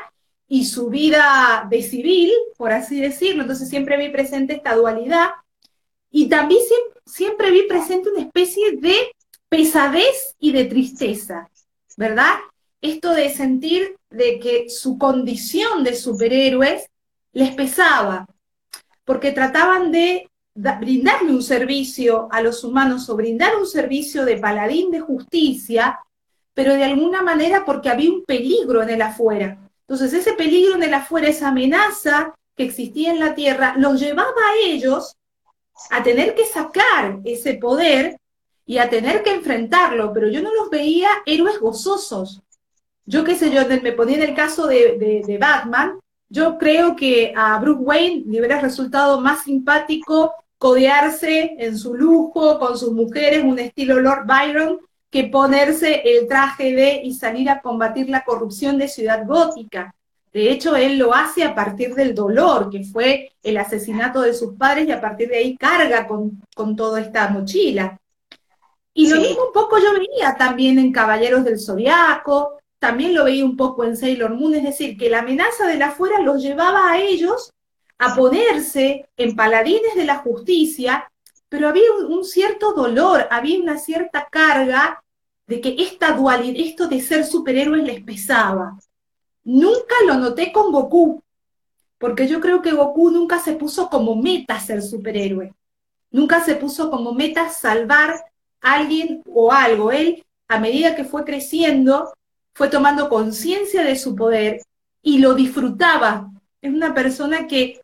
y 0.48 0.66
su 0.66 0.90
vida 0.90 1.66
de 1.70 1.82
civil, 1.82 2.32
por 2.58 2.74
así 2.74 3.00
decirlo. 3.00 3.44
Entonces 3.44 3.70
siempre 3.70 3.98
vi 3.98 4.10
presente 4.10 4.56
esta 4.56 4.76
dualidad 4.76 5.30
y 6.12 6.28
también 6.28 6.62
siempre, 7.06 7.52
vi 7.52 7.64
presente 7.68 8.10
una 8.10 8.22
especie 8.22 8.74
de 8.78 8.96
pesadez 9.48 10.36
y 10.40 10.52
de 10.52 10.66
tristeza, 10.66 11.50
¿verdad? 11.98 12.36
Esto 12.82 13.14
de 13.14 13.30
sentir 13.30 13.96
de 14.10 14.40
que 14.40 14.70
su 14.70 14.98
condición 14.98 15.84
de 15.84 15.96
superhéroes 15.96 16.86
les 17.34 17.54
pesaba, 17.54 18.28
porque 19.06 19.32
trataban 19.32 19.92
de 19.92 20.30
brindarle 20.54 21.32
un 21.32 21.44
servicio 21.44 22.28
a 22.32 22.42
los 22.42 22.64
humanos 22.64 23.10
o 23.10 23.16
brindar 23.16 23.56
un 23.56 23.68
servicio 23.68 24.26
de 24.26 24.38
paladín 24.38 24.92
de 24.92 25.00
justicia, 25.00 26.00
pero 26.54 26.74
de 26.74 26.84
alguna 26.84 27.22
manera 27.22 27.64
porque 27.66 27.90
había 27.90 28.12
un 28.12 28.24
peligro 28.26 28.82
en 28.84 28.90
el 28.90 29.02
afuera. 29.02 29.58
Entonces 29.88 30.14
ese 30.14 30.34
peligro 30.34 30.76
en 30.76 30.84
el 30.84 30.94
afuera, 30.94 31.30
esa 31.30 31.50
amenaza 31.50 32.34
que 32.56 32.64
existía 32.64 33.12
en 33.12 33.20
la 33.20 33.34
Tierra, 33.36 33.76
los 33.78 34.00
llevaba 34.00 34.30
a 34.30 34.66
ellos 34.66 35.16
a 35.90 36.04
tener 36.04 36.36
que 36.36 36.46
sacar 36.46 37.20
ese 37.24 37.56
poder 37.56 38.18
y 38.66 38.78
a 38.78 38.90
tener 38.90 39.24
que 39.24 39.34
enfrentarlo, 39.34 40.14
pero 40.14 40.30
yo 40.30 40.42
no 40.42 40.54
los 40.54 40.70
veía 40.70 41.10
héroes 41.26 41.60
gozosos. 41.60 42.42
yo 43.06 43.24
qué 43.24 43.36
sé 43.36 43.52
yo, 43.52 43.62
me 43.82 43.92
ponía 43.92 44.18
en 44.18 44.24
el 44.24 44.36
caso 44.36 44.68
de, 44.68 45.38
Batman, 45.40 46.00
yo 46.30 46.58
creo 46.58 46.96
que 46.96 47.34
a 47.36 47.60
Bruce 47.60 47.82
Wayne 47.82 48.24
le 48.28 48.40
hubiera 48.40 48.62
resultado 48.62 49.20
más 49.20 49.44
simpático 49.44 50.34
codearse 50.58 51.56
en 51.60 51.78
su 51.78 51.96
lujo 51.96 52.60
con 52.60 52.78
sus 52.78 52.94
mujeres, 52.94 53.44
un 53.44 53.60
estilo 53.60 54.00
Lord 54.00 54.26
Byron, 54.26 54.80
que 55.10 55.26
ponerse 55.26 56.02
el 56.06 56.28
traje 56.28 56.74
de 56.74 57.02
y 57.04 57.14
salir 57.14 57.50
a 57.50 57.62
combatir 57.62 58.10
la 58.10 58.24
corrupción 58.24 58.78
de 58.78 58.88
Ciudad 58.88 59.26
Gótica. 59.28 59.94
De 60.32 60.50
hecho, 60.50 60.78
él 60.78 60.98
lo 60.98 61.14
hace 61.14 61.44
a 61.44 61.54
partir 61.54 61.94
del 61.94 62.16
dolor, 62.16 62.70
que 62.70 62.86
fue 62.86 63.34
el 63.44 63.58
asesinato 63.58 64.22
de 64.22 64.34
sus 64.34 64.56
padres, 64.56 64.88
y 64.88 64.92
a 64.92 65.02
partir 65.02 65.28
de 65.28 65.38
ahí 65.38 65.58
carga 65.58 66.08
con, 66.08 66.42
toda 66.78 67.02
esta 67.02 67.28
mochila. 67.28 68.00
Y 68.94 69.10
lo 69.10 69.22
mismo 69.22 69.48
un 69.48 69.54
poco 69.54 69.78
yo 69.80 69.94
veía 69.94 70.36
también 70.38 70.78
en 70.78 70.92
Caballeros 70.92 71.44
del 71.44 71.60
Zodiaco, 71.60 72.60
también 72.82 73.14
lo 73.14 73.26
veía 73.26 73.46
un 73.46 73.56
poco 73.56 73.84
en 73.84 73.96
Sailor 73.96 74.34
Moon, 74.34 74.56
es 74.56 74.64
decir, 74.64 74.98
que 74.98 75.10
la 75.10 75.20
amenaza 75.20 75.68
de 75.68 75.78
la 75.78 75.90
afuera 75.90 76.20
los 76.20 76.42
llevaba 76.42 76.92
a 76.92 77.00
ellos 77.00 77.54
a 78.00 78.16
ponerse 78.16 79.08
en 79.16 79.36
paladines 79.36 79.94
de 79.96 80.06
la 80.06 80.18
justicia, 80.18 81.10
pero 81.48 81.70
había 81.70 81.92
un, 82.10 82.26
cierto 82.26 82.74
dolor, 82.74 83.28
había 83.30 83.60
una 83.60 83.78
cierta 83.78 84.28
carga 84.32 85.04
de 85.46 85.62
que 85.62 85.76
esta 85.78 86.14
dualidad, 86.14 86.60
esto 86.60 86.88
de 86.88 87.02
ser 87.02 87.24
superhéroes 87.24 87.84
les 87.84 88.04
pesaba. 88.04 88.80
Nunca 89.44 89.96
lo 90.08 90.16
noté 90.16 90.52
con 90.52 90.72
Goku, 90.72 91.22
porque 92.00 92.28
yo 92.28 92.42
creo 92.42 92.64
que 92.64 92.72
Goku 92.72 93.12
nunca 93.12 93.38
se 93.38 93.54
puso 93.54 93.90
como 93.90 94.16
meta 94.16 94.60
ser 94.60 94.82
superhéroe. 94.82 95.54
Nunca 96.10 96.44
se 96.44 96.56
puso 96.56 96.90
como 96.90 97.14
meta 97.14 97.50
salvar 97.50 98.31
alguien 98.62 99.24
o 99.26 99.52
algo. 99.52 99.92
Él, 99.92 100.24
a 100.48 100.60
medida 100.60 100.96
que 100.96 101.04
fue 101.04 101.26
creciendo, 101.26 102.14
fue 102.54 102.70
tomando 102.70 103.10
conciencia 103.10 103.84
de 103.84 103.96
su 103.96 104.16
poder 104.16 104.62
y 105.02 105.18
lo 105.18 105.34
disfrutaba. 105.34 106.32
Es 106.62 106.72
una 106.72 106.94
persona 106.94 107.48
que 107.48 107.82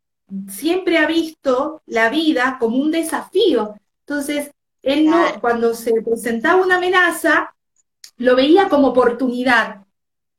siempre 0.50 0.98
ha 0.98 1.08
visto 1.08 1.82
la 1.86 2.10
vida 2.10 2.58
como 2.60 2.78
un 2.78 2.92
desafío. 2.92 3.76
Entonces, 4.02 4.52
él 4.82 5.06
no, 5.06 5.18
cuando 5.42 5.74
se 5.74 6.02
presentaba 6.02 6.64
una 6.64 6.78
amenaza, 6.78 7.54
lo 8.18 8.36
veía 8.36 8.70
como 8.70 8.88
oportunidad, 8.88 9.84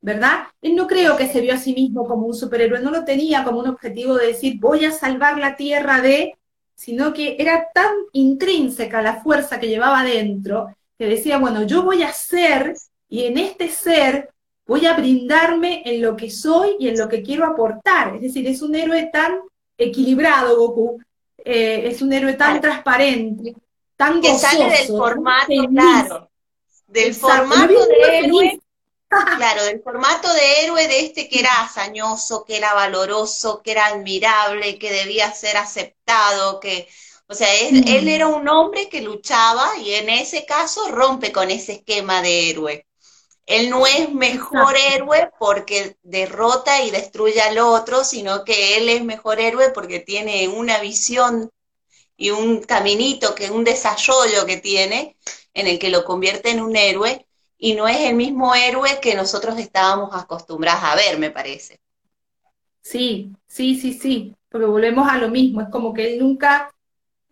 ¿verdad? 0.01 0.45
Él 0.63 0.75
no 0.75 0.87
creo 0.87 1.17
que 1.17 1.29
se 1.29 1.41
vio 1.41 1.55
a 1.55 1.59
sí 1.59 1.75
mismo 1.75 2.07
como 2.07 2.27
un 2.27 2.35
superhéroe, 2.35 2.81
no 2.81 2.91
lo 2.91 3.05
tenía 3.05 3.45
como 3.45 3.61
un 3.61 3.69
objetivo 3.69 4.15
de 4.15 4.29
decir 4.29 4.59
voy 4.59 4.85
a 4.85 4.93
salvar 4.93 5.39
la 5.39 5.57
tierra 5.57 6.01
de, 6.01 6.38
sino 6.79 7.13
que 7.13 7.35
era 7.41 7.69
tan 7.75 7.91
intrínseca 8.13 9.03
la 9.03 9.21
fuerza 9.21 9.59
que 9.59 9.69
llevaba 9.69 10.05
dentro 10.05 10.77
que 10.97 11.07
decía, 11.07 11.39
bueno, 11.39 11.65
yo 11.65 11.83
voy 11.83 12.05
a 12.05 12.13
ser 12.13 12.75
y 13.09 13.25
en 13.25 13.37
este 13.37 13.69
ser 13.69 14.31
voy 14.65 14.87
a 14.87 14.95
brindarme 14.95 15.83
en 15.85 16.01
lo 16.01 16.17
que 16.17 16.31
soy 16.31 16.77
y 16.79 16.89
en 16.89 16.97
lo 16.97 17.09
que 17.09 17.23
quiero 17.23 17.45
aportar. 17.45 18.15
Es 18.15 18.23
decir, 18.23 18.47
es 18.47 18.63
un 18.63 18.77
héroe 18.77 19.11
tan 19.13 19.41
equilibrado, 19.77 20.57
Goku, 20.57 21.01
eh, 21.39 21.83
es 21.87 22.01
un 22.01 22.13
héroe 22.13 22.35
tan 22.35 22.61
transparente, 22.61 23.55
tan 23.97 24.21
que 24.21 24.39
sale 24.39 24.71
del 24.71 24.87
formato, 24.87 25.53
claro, 25.71 26.31
del 26.87 27.15
formato 27.15 27.87
de 27.87 28.19
héroe. 28.19 28.61
Claro, 29.09 29.65
del 29.65 29.83
formato 29.83 30.33
de 30.35 30.65
héroe 30.65 30.87
de 30.87 31.07
este 31.07 31.29
que 31.29 31.41
era 31.41 31.63
hazañoso, 31.63 32.45
que 32.45 32.59
era 32.59 32.75
valoroso, 32.75 33.63
que 33.63 33.71
era 33.73 33.87
admirable, 33.87 34.79
que 34.79 34.91
debía 34.91 35.33
ser 35.33 35.57
aceptado, 35.57 36.61
que, 36.61 36.87
o 37.27 37.35
sea, 37.35 37.55
él, 37.55 37.89
él, 37.89 38.09
era 38.09 38.27
un 38.27 38.47
hombre 38.49 38.91
que 38.91 39.01
luchaba 39.01 39.79
y 39.79 39.95
en 39.95 40.11
ese 40.11 40.45
caso 40.45 40.89
rompe 40.91 41.33
con 41.33 41.51
ese 41.51 41.75
esquema 41.75 42.21
de 42.21 42.51
héroe. 42.51 42.87
Él 43.47 43.71
no 43.71 43.87
es 43.87 44.13
mejor 44.13 44.77
héroe 44.77 45.31
porque 45.39 45.97
derrota 46.03 46.83
y 46.83 46.91
destruye 46.91 47.41
al 47.41 47.59
otro, 47.59 48.05
sino 48.05 48.45
que 48.45 48.77
él 48.77 48.91
es 48.91 49.03
mejor 49.03 49.41
héroe 49.41 49.71
porque 49.71 50.01
tiene 50.01 50.49
una 50.49 50.81
visión 50.81 51.51
y 52.15 52.29
un 52.29 52.61
caminito, 52.63 53.35
que 53.35 53.51
un 53.51 53.65
desarrollo 53.65 54.45
que 54.45 54.59
tiene, 54.59 55.17
en 55.55 55.67
el 55.67 55.79
que 55.79 55.89
lo 55.89 56.05
convierte 56.05 56.51
en 56.51 56.61
un 56.61 56.77
héroe, 56.77 57.28
y 57.59 57.75
no 57.75 57.89
es 57.89 58.01
el 58.01 58.15
mismo 58.15 58.55
héroe 58.55 59.01
que 59.03 59.15
nosotros 59.15 59.59
estábamos 59.59 60.15
acostumbrados 60.15 60.83
a 60.85 60.95
ver, 60.97 61.19
me 61.19 61.31
parece. 61.31 61.81
Sí, 62.81 63.33
sí, 63.47 63.79
sí, 63.79 63.93
sí, 63.93 64.35
porque 64.49 64.67
volvemos 64.67 65.09
a 65.09 65.19
lo 65.19 65.29
mismo, 65.29 65.61
es 65.61 65.69
como 65.69 65.93
que 65.93 66.15
él 66.15 66.21
nunca 66.21 66.71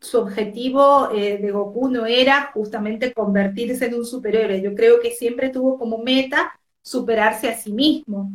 su 0.00 0.18
objetivo 0.18 1.10
eh, 1.10 1.38
de 1.38 1.50
Goku 1.50 1.88
no 1.88 2.06
era 2.06 2.50
justamente 2.52 3.12
convertirse 3.12 3.86
en 3.86 3.94
un 3.94 4.04
superhéroe. 4.04 4.60
Yo 4.60 4.74
creo 4.74 5.00
que 5.00 5.10
siempre 5.10 5.48
tuvo 5.48 5.78
como 5.78 5.98
meta 5.98 6.52
superarse 6.82 7.48
a 7.48 7.56
sí 7.56 7.72
mismo. 7.72 8.30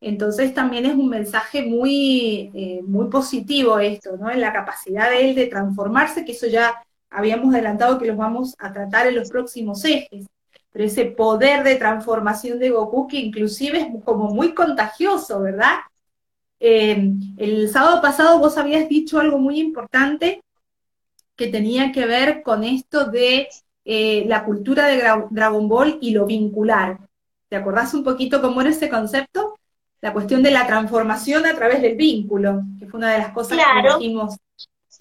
Entonces 0.00 0.52
también 0.52 0.84
es 0.84 0.94
un 0.94 1.08
mensaje 1.08 1.62
muy, 1.62 2.50
eh, 2.54 2.82
muy 2.84 3.08
positivo 3.08 3.78
esto, 3.78 4.16
¿no? 4.18 4.30
En 4.30 4.40
la 4.40 4.52
capacidad 4.52 5.08
de 5.10 5.30
él 5.30 5.34
de 5.34 5.46
transformarse, 5.46 6.24
que 6.24 6.32
eso 6.32 6.46
ya 6.46 6.74
habíamos 7.08 7.54
adelantado 7.54 7.98
que 7.98 8.06
los 8.06 8.16
vamos 8.16 8.54
a 8.58 8.72
tratar 8.72 9.06
en 9.06 9.14
los 9.14 9.30
próximos 9.30 9.84
ejes. 9.84 10.26
Pero 10.74 10.86
ese 10.86 11.04
poder 11.04 11.62
de 11.62 11.76
transformación 11.76 12.58
de 12.58 12.70
Goku 12.70 13.06
que 13.06 13.18
inclusive 13.18 13.78
es 13.78 14.04
como 14.04 14.30
muy 14.30 14.54
contagioso, 14.54 15.40
¿verdad? 15.40 15.76
Eh, 16.58 17.12
el 17.36 17.68
sábado 17.70 18.02
pasado 18.02 18.40
vos 18.40 18.58
habías 18.58 18.88
dicho 18.88 19.20
algo 19.20 19.38
muy 19.38 19.60
importante 19.60 20.42
que 21.36 21.46
tenía 21.46 21.92
que 21.92 22.06
ver 22.06 22.42
con 22.42 22.64
esto 22.64 23.04
de 23.04 23.48
eh, 23.84 24.24
la 24.26 24.44
cultura 24.44 24.88
de 24.88 25.00
Dragon 25.30 25.68
Ball 25.68 25.98
y 26.00 26.10
lo 26.10 26.26
vincular. 26.26 26.98
¿Te 27.48 27.54
acordás 27.54 27.94
un 27.94 28.02
poquito 28.02 28.42
cómo 28.42 28.60
era 28.60 28.70
ese 28.70 28.88
concepto? 28.88 29.56
La 30.00 30.12
cuestión 30.12 30.42
de 30.42 30.50
la 30.50 30.66
transformación 30.66 31.46
a 31.46 31.54
través 31.54 31.82
del 31.82 31.94
vínculo, 31.94 32.62
que 32.80 32.88
fue 32.88 32.98
una 32.98 33.12
de 33.12 33.18
las 33.18 33.32
cosas 33.32 33.58
que 33.58 33.88
dijimos. 33.96 34.36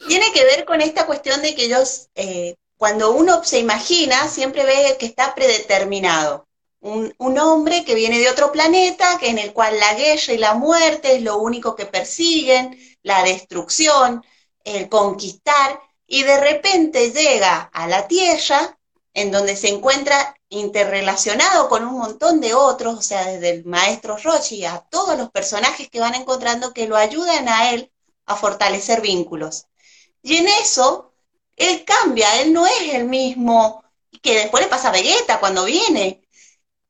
Tiene 0.07 0.25
que 0.35 0.43
ver 0.43 0.65
con 0.65 0.81
esta 0.81 1.07
cuestión 1.07 1.41
de 1.41 1.55
que 1.55 1.65
ellos, 1.65 2.09
eh, 2.13 2.57
cuando 2.77 3.11
uno 3.11 3.43
se 3.43 3.59
imagina, 3.59 4.27
siempre 4.27 4.65
ve 4.65 4.97
que 4.99 5.05
está 5.05 5.35
predeterminado. 5.35 6.47
Un, 6.81 7.13
un, 7.17 7.39
hombre 7.39 7.85
que 7.85 7.95
viene 7.95 8.19
de 8.19 8.29
otro 8.29 8.51
planeta, 8.51 9.17
que 9.17 9.29
en 9.29 9.39
el 9.39 9.53
cual 9.53 9.79
la 9.79 9.93
guerra 9.93 10.33
y 10.33 10.37
la 10.37 10.53
muerte 10.53 11.15
es 11.15 11.21
lo 11.21 11.37
único 11.37 11.75
que 11.75 11.85
persiguen, 11.85 12.77
la 13.03 13.23
destrucción, 13.23 14.23
el 14.65 14.89
conquistar, 14.89 15.79
y 16.07 16.23
de 16.23 16.39
repente 16.39 17.11
llega 17.11 17.69
a 17.73 17.87
la 17.87 18.07
Tierra, 18.07 18.77
en 19.13 19.31
donde 19.31 19.55
se 19.55 19.69
encuentra 19.69 20.35
interrelacionado 20.49 21.69
con 21.69 21.85
un 21.85 21.97
montón 21.97 22.41
de 22.41 22.53
otros, 22.53 22.99
o 22.99 23.01
sea, 23.01 23.25
desde 23.25 23.49
el 23.51 23.65
maestro 23.65 24.17
Rochi 24.17 24.65
a 24.65 24.79
todos 24.89 25.17
los 25.17 25.31
personajes 25.31 25.89
que 25.89 25.99
van 25.99 26.15
encontrando 26.15 26.73
que 26.73 26.87
lo 26.87 26.97
ayudan 26.97 27.47
a 27.47 27.71
él 27.71 27.91
a 28.25 28.35
fortalecer 28.35 29.01
vínculos. 29.01 29.67
Y 30.21 30.37
en 30.37 30.47
eso, 30.47 31.12
él 31.55 31.83
cambia, 31.85 32.41
él 32.41 32.53
no 32.53 32.65
es 32.65 32.93
el 32.93 33.05
mismo 33.05 33.83
que 34.21 34.35
después 34.35 34.63
le 34.63 34.69
pasa 34.69 34.89
a 34.89 34.91
Vegeta 34.91 35.39
cuando 35.39 35.65
viene. 35.65 36.21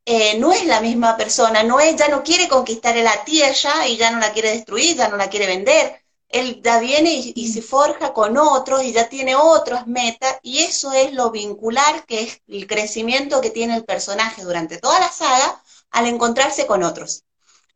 Eh, 0.06 0.38
no 0.38 0.52
es 0.52 0.66
la 0.66 0.82
misma 0.82 1.16
persona, 1.16 1.64
no 1.64 1.80
es, 1.80 1.96
ya 1.96 2.10
no 2.10 2.24
quiere 2.24 2.50
conquistar 2.50 2.96
la 2.98 3.24
tierra 3.24 3.88
y 3.88 3.96
ya 3.98 4.12
no 4.12 4.20
la 4.20 4.34
quiere 4.34 4.52
destruir, 4.52 4.98
ya 4.98 5.08
no 5.08 5.16
la 5.16 5.30
quiere 5.30 5.48
vender, 5.48 6.04
él 6.34 6.62
ya 6.64 6.80
viene 6.80 7.14
y, 7.14 7.54
se 7.54 7.62
forja 7.62 8.12
con 8.12 8.38
otros 8.38 8.84
y 8.84 8.92
ya 8.92 9.08
tiene 9.08 9.36
otras 9.36 9.88
metas, 9.88 10.40
y 10.42 10.60
eso 10.60 10.92
es 10.92 11.14
lo 11.14 11.32
vincular, 11.32 12.06
que 12.06 12.24
es 12.24 12.42
el 12.48 12.68
crecimiento 12.68 13.40
que 13.40 13.52
tiene 13.52 13.76
el 13.78 13.86
personaje 13.86 14.42
durante 14.44 14.78
toda 14.80 15.00
la 15.00 15.12
saga 15.12 15.64
al 15.92 16.08
encontrarse 16.08 16.66
con 16.66 16.84
otros. 16.84 17.24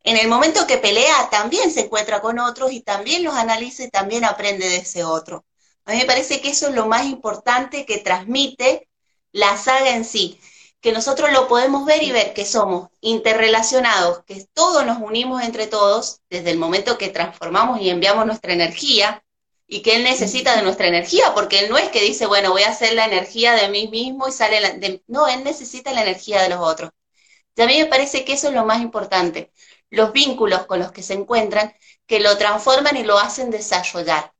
En 0.02 0.16
el 0.16 0.28
momento 0.28 0.66
que 0.66 0.78
pelea, 0.78 1.30
también 1.30 1.72
se 1.72 1.82
encuentra 1.82 2.20
con 2.20 2.38
otros 2.40 2.72
y 2.72 2.80
también 2.80 3.24
los 3.24 3.34
analiza 3.34 3.84
y 3.84 3.90
también 3.90 4.24
aprende 4.24 4.68
de 4.68 4.76
ese 4.78 5.04
otro. 5.04 5.44
A 5.88 5.92
mí 5.92 5.98
me 5.98 6.06
parece 6.06 6.40
que 6.40 6.50
eso 6.50 6.68
es 6.68 6.74
lo 6.74 6.86
más 6.86 7.06
importante 7.06 7.84
que 7.84 7.98
transmite 7.98 8.88
la 9.32 9.56
saga 9.56 9.96
en 9.96 10.04
sí 10.04 10.38
que 10.80 10.92
nosotros 10.92 11.32
lo 11.32 11.48
podemos 11.48 11.84
ver 11.84 12.02
y 12.02 12.12
ver 12.12 12.34
que 12.34 12.44
somos 12.44 12.88
interrelacionados, 13.00 14.22
que 14.24 14.46
todos 14.52 14.86
nos 14.86 14.98
unimos 14.98 15.42
entre 15.42 15.66
todos 15.66 16.20
desde 16.30 16.50
el 16.50 16.58
momento 16.58 16.98
que 16.98 17.08
transformamos 17.08 17.80
y 17.80 17.90
enviamos 17.90 18.26
nuestra 18.26 18.52
energía 18.52 19.24
y 19.66 19.82
que 19.82 19.96
Él 19.96 20.04
necesita 20.04 20.56
de 20.56 20.62
nuestra 20.62 20.86
energía, 20.86 21.34
porque 21.34 21.58
Él 21.60 21.70
no 21.70 21.76
es 21.76 21.90
que 21.90 22.02
dice, 22.02 22.26
bueno, 22.26 22.52
voy 22.52 22.62
a 22.62 22.70
hacer 22.70 22.94
la 22.94 23.06
energía 23.06 23.54
de 23.54 23.68
mí 23.68 23.88
mismo 23.88 24.28
y 24.28 24.32
sale 24.32 24.60
la... 24.60 24.70
De... 24.70 25.02
No, 25.08 25.26
Él 25.26 25.44
necesita 25.44 25.92
la 25.92 26.02
energía 26.02 26.42
de 26.42 26.48
los 26.48 26.60
otros. 26.60 26.90
Y 27.56 27.62
a 27.62 27.66
mí 27.66 27.78
me 27.78 27.86
parece 27.86 28.24
que 28.24 28.34
eso 28.34 28.48
es 28.48 28.54
lo 28.54 28.64
más 28.64 28.80
importante, 28.80 29.52
los 29.90 30.12
vínculos 30.12 30.66
con 30.66 30.78
los 30.78 30.92
que 30.92 31.02
se 31.02 31.14
encuentran, 31.14 31.74
que 32.06 32.20
lo 32.20 32.38
transforman 32.38 32.96
y 32.96 33.02
lo 33.02 33.18
hacen 33.18 33.50
desarrollar. 33.50 34.32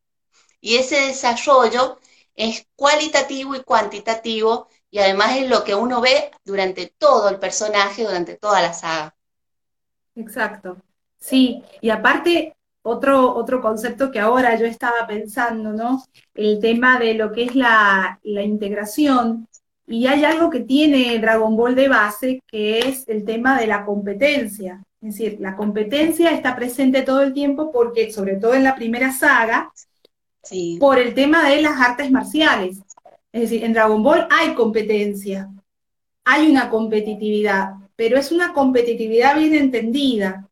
Y 0.60 0.76
ese 0.76 0.96
desarrollo 1.06 1.98
es 2.34 2.66
cualitativo 2.76 3.54
y 3.54 3.62
cuantitativo 3.62 4.68
y 4.90 4.98
además 4.98 5.36
es 5.36 5.48
lo 5.48 5.64
que 5.64 5.74
uno 5.74 6.00
ve 6.00 6.30
durante 6.44 6.92
todo 6.98 7.28
el 7.28 7.38
personaje, 7.38 8.04
durante 8.04 8.36
toda 8.36 8.62
la 8.62 8.72
saga. 8.72 9.14
Exacto. 10.14 10.78
Sí, 11.18 11.62
y 11.80 11.90
aparte, 11.90 12.56
otro, 12.82 13.34
otro 13.34 13.60
concepto 13.60 14.10
que 14.10 14.20
ahora 14.20 14.56
yo 14.56 14.66
estaba 14.66 15.06
pensando, 15.06 15.72
¿no? 15.72 16.04
El 16.34 16.60
tema 16.60 16.98
de 16.98 17.14
lo 17.14 17.32
que 17.32 17.44
es 17.44 17.54
la, 17.54 18.18
integración 18.22 19.46
Y 19.86 20.06
hay 20.06 20.24
algo 20.24 20.50
que 20.50 20.60
tiene 20.60 21.18
Dragon 21.18 21.56
Ball 21.56 21.74
de 21.74 21.88
base, 21.88 22.40
que 22.46 22.80
es 22.80 23.08
el 23.08 23.24
tema 23.24 23.58
de 23.58 23.66
la 23.66 23.84
competencia. 23.84 24.82
Es 25.00 25.16
decir, 25.16 25.38
la 25.40 25.56
competencia 25.56 26.30
está 26.30 26.56
presente 26.56 27.02
todo 27.02 27.22
el 27.22 27.32
tiempo 27.32 27.70
porque, 27.72 28.12
sobre 28.12 28.36
todo 28.36 28.54
en 28.54 28.64
la 28.64 28.74
primera 28.74 29.12
saga, 29.12 29.72
por 30.78 30.98
el 30.98 31.14
tema 31.14 31.48
de 31.48 31.62
las 31.62 31.80
artes 31.80 32.10
marciales. 32.10 32.78
Es 33.32 33.42
decir, 33.42 33.64
en 33.64 33.72
Dragon 33.72 34.02
Ball 34.02 34.26
hay 34.30 34.54
competencia, 34.54 35.50
hay 36.24 36.50
una 36.50 36.70
competitividad, 36.70 37.74
pero 37.96 38.18
es 38.18 38.32
una 38.32 38.52
competitividad 38.52 39.36
bien 39.36 39.54
entendida, 39.54 40.48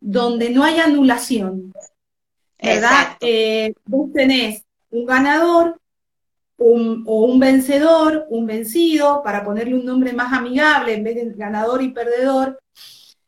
donde 0.00 0.50
no 0.50 0.64
hay 0.64 0.78
anulación. 0.78 1.72
¿Verdad? 2.62 3.16
Eh, 3.20 3.74
vos 3.84 4.10
tenés 4.12 4.64
un 4.90 5.04
ganador 5.04 5.78
un, 6.56 7.04
o 7.06 7.24
un 7.24 7.38
vencedor, 7.38 8.26
un 8.30 8.46
vencido, 8.46 9.22
para 9.22 9.44
ponerle 9.44 9.74
un 9.74 9.84
nombre 9.84 10.12
más 10.12 10.32
amigable 10.32 10.94
en 10.94 11.04
vez 11.04 11.16
de 11.16 11.32
ganador 11.34 11.82
y 11.82 11.90
perdedor, 11.90 12.58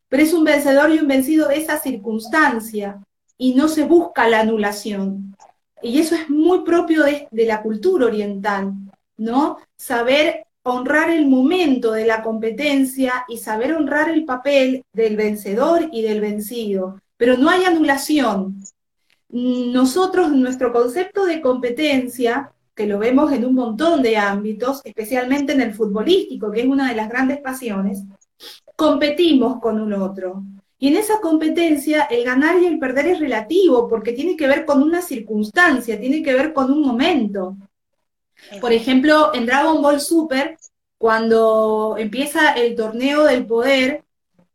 pero 0.08 0.22
es 0.22 0.32
un 0.32 0.44
vencedor 0.44 0.90
y 0.90 0.98
un 0.98 1.08
vencido 1.08 1.48
de 1.48 1.56
esa 1.56 1.78
circunstancia 1.78 3.02
y 3.36 3.54
no 3.54 3.68
se 3.68 3.84
busca 3.84 4.28
la 4.28 4.40
anulación. 4.40 5.35
Y 5.82 6.00
eso 6.00 6.14
es 6.14 6.28
muy 6.30 6.62
propio 6.62 7.04
de, 7.04 7.28
la 7.30 7.62
cultura 7.62 8.06
oriental, 8.06 8.72
¿no? 9.16 9.58
Saber 9.76 10.46
honrar 10.62 11.10
el 11.10 11.26
momento 11.26 11.92
de 11.92 12.06
la 12.06 12.22
competencia 12.22 13.24
y 13.28 13.38
saber 13.38 13.74
honrar 13.74 14.08
el 14.08 14.24
papel 14.24 14.84
del 14.92 15.16
vencedor 15.16 15.88
y 15.92 16.02
del 16.02 16.20
vencido, 16.20 17.00
pero 17.16 17.36
no 17.36 17.50
hay 17.50 17.64
anulación. 17.64 18.62
Nosotros, 19.28 20.32
nuestro 20.32 20.72
concepto 20.72 21.24
de 21.24 21.40
competencia, 21.40 22.52
que 22.74 22.86
lo 22.86 22.98
vemos 22.98 23.32
en 23.32 23.44
un 23.44 23.54
montón 23.54 24.02
de 24.02 24.16
ámbitos, 24.16 24.80
especialmente 24.84 25.52
en 25.52 25.60
el 25.60 25.74
futbolístico, 25.74 26.50
que 26.50 26.60
es 26.60 26.66
una 26.66 26.88
de 26.88 26.96
las 26.96 27.08
grandes 27.08 27.38
pasiones, 27.38 28.02
competimos 28.76 29.60
con 29.60 29.80
un 29.80 29.92
otro. 29.94 30.42
Y 30.78 30.88
en 30.88 30.96
esa 30.96 31.20
competencia 31.20 32.04
el 32.04 32.24
ganar 32.24 32.60
y 32.60 32.66
el 32.66 32.78
perder 32.78 33.06
es 33.06 33.20
relativo 33.20 33.88
porque 33.88 34.12
tiene 34.12 34.36
que 34.36 34.46
ver 34.46 34.66
con 34.66 34.82
una 34.82 35.00
circunstancia, 35.00 35.98
tiene 35.98 36.22
que 36.22 36.34
ver 36.34 36.52
con 36.52 36.70
un 36.70 36.82
momento. 36.82 37.56
Por 38.60 38.72
ejemplo, 38.72 39.34
en 39.34 39.46
Dragon 39.46 39.80
Ball 39.80 40.00
Super, 40.00 40.58
cuando 40.98 41.96
empieza 41.98 42.52
el 42.52 42.74
torneo 42.76 43.24
del 43.24 43.46
poder, 43.46 44.04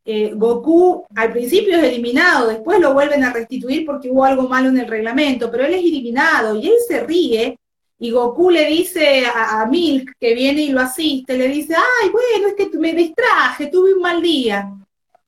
eh, 0.05 0.31
Goku 0.35 1.05
al 1.15 1.31
principio 1.31 1.77
es 1.77 1.83
eliminado, 1.83 2.47
después 2.49 2.79
lo 2.79 2.93
vuelven 2.93 3.23
a 3.23 3.33
restituir 3.33 3.85
porque 3.85 4.09
hubo 4.09 4.23
algo 4.23 4.47
malo 4.47 4.69
en 4.69 4.77
el 4.77 4.87
reglamento, 4.87 5.49
pero 5.49 5.65
él 5.65 5.73
es 5.73 5.83
eliminado 5.83 6.55
y 6.55 6.67
él 6.67 6.75
se 6.87 7.01
ríe 7.01 7.57
y 7.99 8.11
Goku 8.11 8.49
le 8.49 8.65
dice 8.65 9.25
a, 9.25 9.61
a, 9.61 9.65
Milk, 9.67 10.13
que 10.19 10.33
viene 10.33 10.63
y 10.63 10.69
lo 10.69 10.81
asiste, 10.81 11.37
le 11.37 11.47
dice, 11.47 11.75
ay, 11.75 12.09
bueno, 12.09 12.47
es 12.47 12.55
que 12.55 12.77
me 12.77 12.93
distraje, 12.93 13.67
tuve 13.67 13.93
un 13.93 14.01
mal 14.01 14.21
día 14.21 14.71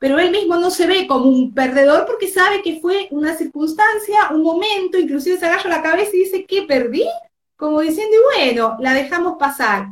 pero 0.03 0.19
él 0.19 0.31
mismo 0.31 0.57
no 0.57 0.69
se 0.69 0.85
ve 0.85 1.07
como 1.07 1.29
un 1.29 1.53
perdedor 1.53 2.05
porque 2.05 2.27
sabe 2.27 2.61
que 2.61 2.81
fue 2.81 3.07
una 3.11 3.37
circunstancia, 3.37 4.31
un 4.31 4.43
momento, 4.43 4.99
inclusive 4.99 5.37
se 5.37 5.45
agarra 5.45 5.69
la 5.69 5.81
cabeza 5.81 6.11
y 6.13 6.25
dice, 6.25 6.45
¿qué 6.45 6.63
perdí? 6.63 7.05
Como 7.55 7.79
diciendo, 7.79 8.13
y 8.13 8.35
bueno, 8.35 8.75
la 8.81 8.93
dejamos 8.93 9.37
pasar. 9.39 9.87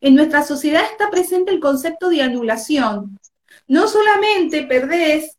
En 0.00 0.16
nuestra 0.16 0.42
sociedad 0.42 0.82
está 0.90 1.10
presente 1.10 1.52
el 1.52 1.60
concepto 1.60 2.08
de 2.08 2.22
anulación. 2.22 3.20
No 3.68 3.86
solamente 3.86 4.64
perdés, 4.64 5.36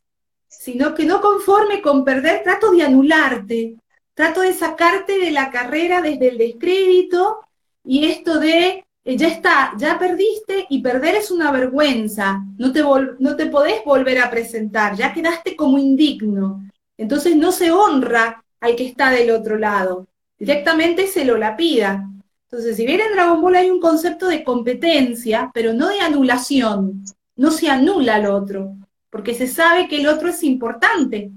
sino 0.48 0.94
que 0.94 1.04
no 1.04 1.20
conforme 1.20 1.82
con 1.82 2.02
perder, 2.02 2.42
trato 2.44 2.70
de 2.70 2.84
anularte, 2.84 3.76
trato 4.14 4.40
de 4.40 4.54
sacarte 4.54 5.18
de 5.18 5.32
la 5.32 5.50
carrera 5.50 6.00
desde 6.00 6.28
el 6.28 6.38
descrédito 6.38 7.40
y 7.84 8.06
esto 8.06 8.40
de 8.40 8.86
ya 9.16 9.28
está, 9.28 9.72
ya 9.78 9.98
perdiste 9.98 10.66
y 10.68 10.82
perder 10.82 11.16
es 11.16 11.30
una 11.30 11.50
vergüenza, 11.50 12.44
no 12.58 12.72
te, 12.72 12.82
no 12.82 13.36
te 13.36 13.46
podés 13.46 13.82
volver 13.84 14.20
a 14.20 14.30
presentar, 14.30 14.96
ya 14.96 15.12
quedaste 15.12 15.56
como 15.56 15.78
indigno. 15.78 16.68
Entonces 16.96 17.36
no 17.36 17.52
se 17.52 17.70
honra 17.70 18.44
al 18.60 18.76
que 18.76 18.86
está 18.86 19.10
del 19.10 19.30
otro 19.30 19.56
lado, 19.56 20.06
directamente 20.38 21.06
se 21.06 21.24
lo 21.24 21.38
lapida. 21.38 22.06
Entonces, 22.50 22.76
si 22.76 22.86
bien 22.86 23.00
en 23.00 23.12
Dragon 23.12 23.40
Ball 23.40 23.56
hay 23.56 23.70
un 23.70 23.80
concepto 23.80 24.26
de 24.26 24.42
competencia, 24.42 25.50
pero 25.54 25.72
no 25.72 25.88
de 25.88 26.00
anulación, 26.00 27.04
no 27.36 27.50
se 27.50 27.68
anula 27.68 28.16
al 28.16 28.26
otro, 28.26 28.74
porque 29.10 29.34
se 29.34 29.46
sabe 29.46 29.86
que 29.88 30.00
el 30.00 30.08
otro 30.08 30.28
es 30.28 30.42
importante, 30.42 31.30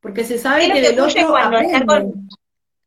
porque 0.00 0.24
se 0.24 0.38
sabe 0.38 0.72
que, 0.72 0.80
del 0.80 0.98
otro 0.98 1.28
cuando, 1.28 1.58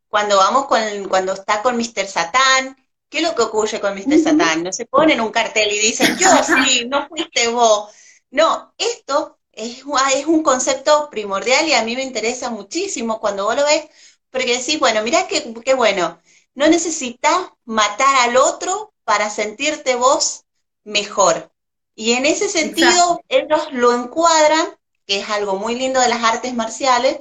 cuando 0.09 0.37
vamos 0.37 0.65
con 0.65 0.79
cuando 1.09 1.33
está 1.33 1.61
con 1.61 1.77
Mr. 1.77 2.05
Satán 2.05 2.75
¿Qué 3.15 3.21
es 3.21 3.27
lo 3.29 3.33
que 3.33 3.43
ocurre 3.43 3.79
con 3.79 3.95
Mr. 3.95 4.19
Satán? 4.21 4.61
No 4.61 4.73
se 4.73 4.87
ponen 4.87 5.21
un 5.21 5.31
cartel 5.31 5.71
y 5.71 5.79
dicen, 5.79 6.17
yo 6.17 6.27
sí, 6.43 6.83
no 6.85 7.07
fuiste 7.07 7.47
vos. 7.47 7.89
No, 8.29 8.73
esto 8.77 9.39
es, 9.53 9.83
es 10.17 10.25
un 10.25 10.43
concepto 10.43 11.09
primordial 11.09 11.65
y 11.65 11.71
a 11.71 11.83
mí 11.83 11.95
me 11.95 12.03
interesa 12.03 12.49
muchísimo 12.49 13.21
cuando 13.21 13.45
vos 13.45 13.55
lo 13.55 13.63
ves, 13.63 13.85
porque 14.29 14.57
decís, 14.57 14.81
bueno, 14.81 15.01
mirá 15.01 15.29
qué, 15.29 15.53
qué 15.63 15.73
bueno, 15.75 16.19
no 16.55 16.67
necesitas 16.67 17.37
matar 17.63 18.13
al 18.27 18.35
otro 18.35 18.93
para 19.05 19.29
sentirte 19.29 19.95
vos 19.95 20.43
mejor. 20.83 21.53
Y 21.95 22.11
en 22.15 22.25
ese 22.25 22.49
sentido, 22.49 23.21
ellos 23.29 23.69
lo 23.71 23.93
encuadran, 23.93 24.77
que 25.07 25.21
es 25.21 25.29
algo 25.29 25.55
muy 25.55 25.75
lindo 25.75 26.01
de 26.01 26.09
las 26.09 26.21
artes 26.21 26.53
marciales, 26.53 27.19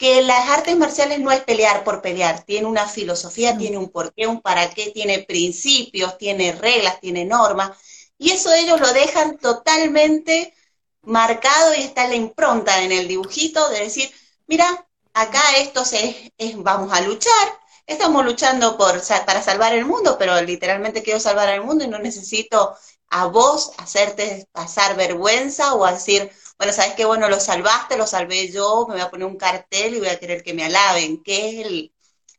que 0.00 0.22
las 0.22 0.48
artes 0.48 0.78
marciales 0.78 1.20
no 1.20 1.30
es 1.30 1.40
pelear 1.40 1.84
por 1.84 2.00
pelear, 2.00 2.42
tiene 2.44 2.66
una 2.66 2.86
filosofía, 2.88 3.58
tiene 3.58 3.76
un 3.76 3.90
porqué, 3.90 4.26
un 4.26 4.40
para 4.40 4.70
qué, 4.70 4.90
tiene 4.92 5.18
principios, 5.18 6.16
tiene 6.16 6.52
reglas, 6.52 7.00
tiene 7.02 7.26
normas, 7.26 7.76
y 8.16 8.30
eso 8.30 8.50
ellos 8.50 8.80
lo 8.80 8.90
dejan 8.94 9.36
totalmente 9.36 10.54
marcado 11.02 11.74
y 11.74 11.82
está 11.82 12.08
la 12.08 12.14
impronta 12.14 12.82
en 12.82 12.92
el 12.92 13.08
dibujito 13.08 13.68
de 13.68 13.80
decir, 13.80 14.10
mira, 14.46 14.86
acá 15.12 15.42
esto 15.58 15.82
es, 15.92 16.56
vamos 16.56 16.94
a 16.94 17.02
luchar, 17.02 17.58
estamos 17.86 18.24
luchando 18.24 18.78
por, 18.78 19.02
para 19.26 19.42
salvar 19.42 19.74
el 19.74 19.84
mundo, 19.84 20.16
pero 20.18 20.40
literalmente 20.40 21.02
quiero 21.02 21.20
salvar 21.20 21.50
el 21.50 21.62
mundo 21.62 21.84
y 21.84 21.88
no 21.88 21.98
necesito 21.98 22.74
a 23.10 23.26
vos 23.26 23.72
hacerte 23.76 24.48
pasar 24.52 24.96
vergüenza 24.96 25.74
o 25.74 25.84
decir, 25.86 26.32
bueno, 26.60 26.74
¿sabes 26.74 26.92
qué? 26.92 27.06
Bueno, 27.06 27.30
lo 27.30 27.40
salvaste, 27.40 27.96
lo 27.96 28.06
salvé 28.06 28.52
yo, 28.52 28.84
me 28.86 28.92
voy 28.92 29.00
a 29.00 29.08
poner 29.08 29.26
un 29.26 29.38
cartel 29.38 29.94
y 29.94 29.98
voy 29.98 30.08
a 30.08 30.18
querer 30.18 30.42
que 30.42 30.52
me 30.52 30.64
alaben, 30.64 31.22
que 31.22 31.62
es 31.62 31.90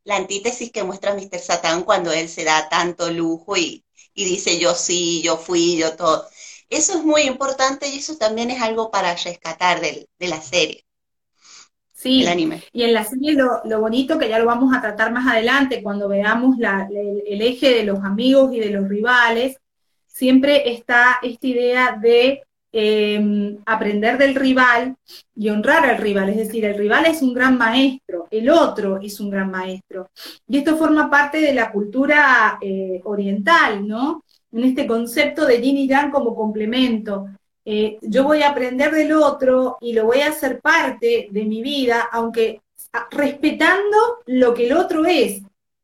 la 0.03 0.15
antítesis 0.15 0.71
que 0.71 0.83
muestra 0.83 1.15
Mr. 1.15 1.39
Satán 1.39 1.81
cuando 1.81 2.11
él 2.11 2.29
se 2.29 2.43
da 2.43 2.69
tanto 2.69 3.09
lujo 3.09 3.57
y, 3.57 3.83
dice 4.13 4.59
yo 4.59 4.75
sí, 4.75 5.23
yo 5.23 5.37
fui, 5.37 5.75
yo 5.75 5.95
todo. 5.95 6.27
Eso 6.69 6.99
es 6.99 7.03
muy 7.03 7.23
importante 7.23 7.89
y 7.89 7.97
eso 7.97 8.15
también 8.15 8.51
es 8.51 8.61
algo 8.61 8.91
para 8.91 9.15
rescatar 9.15 9.81
de, 9.81 10.07
la 10.19 10.39
serie. 10.39 10.85
Sí, 11.91 12.21
el 12.21 12.27
anime. 12.27 12.63
y 12.73 12.83
en 12.83 12.93
la 12.93 13.03
serie 13.03 13.33
lo, 13.33 13.81
bonito, 13.81 14.19
que 14.19 14.29
ya 14.29 14.37
lo 14.37 14.45
vamos 14.45 14.71
a 14.71 14.81
tratar 14.81 15.11
más 15.11 15.25
adelante, 15.33 15.81
cuando 15.81 16.07
veamos 16.07 16.57
el, 16.59 17.41
eje 17.41 17.73
de 17.73 17.85
los 17.85 18.03
amigos 18.03 18.53
y 18.53 18.59
de 18.59 18.69
los 18.69 18.87
rivales, 18.87 19.57
siempre 20.05 20.71
está 20.71 21.17
esta 21.23 21.47
idea 21.47 21.97
de 21.99 22.43
Em, 22.73 23.57
aprender 23.65 24.17
del 24.17 24.33
rival 24.33 24.95
y 25.35 25.49
honrar 25.49 25.85
al 25.85 25.97
rival. 25.97 26.29
Es 26.29 26.37
decir, 26.37 26.63
el 26.63 26.77
rival 26.77 27.05
es 27.05 27.21
un 27.21 27.33
gran 27.33 27.57
maestro, 27.57 28.27
el 28.31 28.49
otro 28.49 28.97
es 29.01 29.19
un 29.19 29.29
gran 29.29 29.51
maestro. 29.51 30.09
Y 30.47 30.59
esto 30.59 30.77
forma 30.77 31.09
parte 31.09 31.39
de 31.41 31.53
la 31.53 31.69
cultura 31.69 32.57
eh, 32.61 33.01
oriental, 33.03 33.85
¿no? 33.85 34.23
En 34.53 34.63
este 34.63 34.87
concepto 34.87 35.45
de 35.45 35.61
yin 35.61 35.79
y 35.79 35.87
yang 35.87 36.11
como 36.11 36.33
complemento. 36.33 37.27
Eh, 37.65 37.97
yo 38.01 38.23
voy 38.23 38.41
a 38.41 38.49
aprender 38.51 38.91
del 38.91 39.11
otro 39.13 39.77
y 39.81 39.91
lo 39.91 40.05
voy 40.05 40.21
a 40.21 40.29
hacer 40.29 40.61
parte 40.61 41.27
de 41.29 41.45
mi 41.45 41.61
vida, 41.61 42.07
aunque 42.09 42.61
respetando 43.11 43.97
lo 44.27 44.53
que 44.53 44.67
el 44.67 44.73
otro 44.73 45.05
es, 45.05 45.41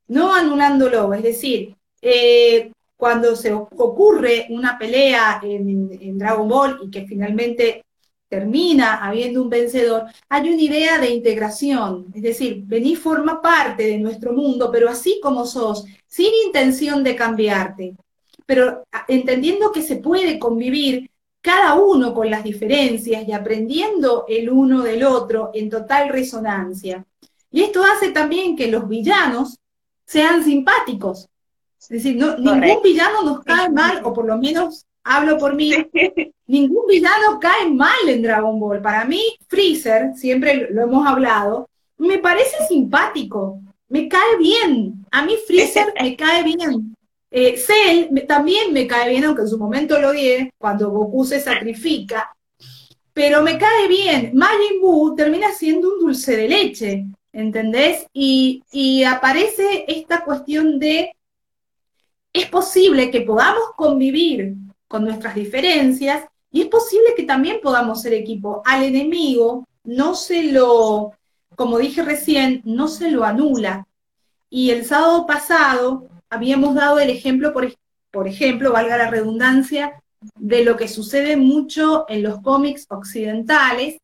no 0.08 0.34
anulándolo. 0.34 1.14
Es 1.14 1.24
decir, 1.24 1.76
eh, 2.02 2.72
cuando 2.98 3.36
se 3.36 3.54
ocurre 3.54 4.48
una 4.50 4.78
pelea 4.78 5.40
en, 5.44 6.18
Dragon 6.18 6.50
Ball 6.50 6.80
y 6.84 6.90
que 6.90 7.06
finalmente 7.06 7.86
termina 8.28 9.06
habiendo 9.06 9.42
un 9.42 9.50
vencedor, 9.50 10.06
hay 10.28 10.50
una 10.50 10.62
idea 10.62 10.98
de 11.00 11.12
integración, 11.12 12.08
es 12.14 12.22
decir, 12.24 12.64
vení 12.66 12.96
forma 12.96 13.42
parte 13.42 13.84
de 13.84 14.00
nuestro 14.00 14.34
mundo, 14.34 14.70
pero 14.72 14.90
así 14.90 15.20
como 15.22 15.46
sos, 15.46 15.86
sin 16.08 16.32
intención 16.46 17.04
de 17.04 17.16
cambiarte, 17.16 17.96
pero 18.46 18.84
entendiendo 19.08 19.72
que 19.72 19.82
se 19.82 19.98
puede 19.98 20.40
convivir 20.40 21.10
cada 21.40 21.76
uno 21.76 22.14
con 22.14 22.30
las 22.30 22.44
diferencias 22.44 23.26
y 23.26 23.32
aprendiendo 23.32 24.26
el 24.28 24.50
uno 24.50 24.84
del 24.84 25.04
otro 25.06 25.52
en 25.54 25.70
total 25.70 26.10
resonancia. 26.10 27.06
Y 27.50 27.62
esto 27.62 27.82
hace 27.84 28.12
también 28.12 28.58
que 28.58 28.68
los 28.68 28.90
villanos 28.90 29.58
sean 30.06 30.44
simpáticos, 30.44 31.30
es 31.80 31.90
decir, 31.90 32.16
ningún 32.16 32.82
villano 32.84 33.24
nos 33.24 33.44
cae 33.44 33.70
mal, 33.70 34.02
o 34.04 34.14
por 34.14 34.26
lo 34.26 34.38
menos 34.38 34.86
hablo 35.04 35.38
por 35.38 35.56
mí, 35.56 35.72
ningún 36.48 36.86
villano 36.88 37.40
cae 37.40 37.70
mal 37.70 38.08
en 38.08 38.22
Dragon 38.22 38.60
Ball. 38.60 38.82
Para 38.82 39.06
mí, 39.06 39.22
Freezer, 39.48 40.14
siempre 40.16 40.70
lo 40.72 40.84
hemos 40.84 41.08
hablado, 41.08 41.70
me 41.98 42.20
parece 42.20 42.56
simpático, 42.68 43.62
me 43.90 44.08
cae 44.08 44.38
bien. 44.38 45.06
A 45.12 45.26
mí 45.26 45.36
Freezer 45.46 45.94
me 46.02 46.16
cae 46.16 46.44
bien. 46.44 46.96
Eh, 47.30 47.58
Cell 47.58 48.26
también 48.28 48.74
me 48.74 48.88
cae 48.88 49.10
bien, 49.10 49.24
aunque 49.26 49.44
en 49.44 49.50
su 49.50 49.58
momento 49.58 50.00
lo 50.00 50.10
odié, 50.10 50.52
cuando 50.58 50.90
Goku 50.90 51.26
se 51.26 51.40
sacrifica, 51.40 52.34
pero 53.14 53.42
me 53.42 53.58
cae 53.58 53.88
bien. 53.88 54.32
Majin 54.34 54.82
Buu 54.82 55.16
termina 55.16 55.52
siendo 55.52 55.94
un 55.94 56.00
dulce 56.00 56.38
de 56.38 56.48
leche, 56.48 57.06
¿entendés? 57.34 58.06
Y, 58.14 58.64
y 58.72 59.04
aparece 59.04 59.86
esta 59.88 60.24
cuestión 60.24 60.80
de, 60.80 61.12
es 62.40 62.50
posible 62.50 63.12
que 63.12 63.22
podamos 63.22 63.72
convivir 63.76 64.56
con 64.88 65.04
nuestras 65.04 65.36
diferencias 65.36 66.26
y 66.52 66.62
es 66.62 66.68
posible 66.68 67.14
que 67.16 67.24
también 67.24 67.60
podamos 67.62 68.02
ser 68.02 68.14
equipo. 68.14 68.62
Al 68.66 68.84
enemigo 68.84 69.68
no 69.84 70.16
se 70.16 70.44
lo, 70.52 71.14
como 71.56 71.78
dije 71.78 72.04
recién, 72.04 72.62
no 72.66 72.88
se 72.88 73.12
lo 73.12 73.24
anula. 73.24 73.88
Y 74.50 74.72
el 74.72 74.86
sábado 74.86 75.26
pasado 75.26 76.08
habíamos 76.30 76.76
dado 76.76 77.00
el 77.00 77.10
ejemplo, 77.10 77.54
por, 77.54 77.74
por 78.12 78.28
ejemplo, 78.28 78.72
valga 78.72 78.98
la 78.98 79.10
redundancia, 79.10 80.02
de 80.36 80.64
lo 80.64 80.76
que 80.78 80.88
sucede 80.88 81.38
mucho 81.38 82.06
en 82.10 82.24
los 82.24 82.42
cómics 82.42 82.88
occidentales, 82.90 83.98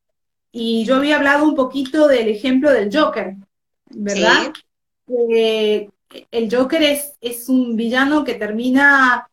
y 0.51 0.85
yo 0.85 0.97
había 0.97 1.17
hablado 1.17 1.45
un 1.45 1.55
poquito 1.55 2.07
del 2.07 2.29
ejemplo 2.29 2.71
del 2.71 2.95
Joker, 2.95 3.35
¿verdad? 3.89 4.53
Eh, 5.07 5.89
el 6.31 6.53
Joker 6.53 6.81
es, 6.83 7.13
es, 7.21 7.49
un 7.49 7.75
villano 7.75 8.23
que 8.23 8.35
termina, 8.35 9.29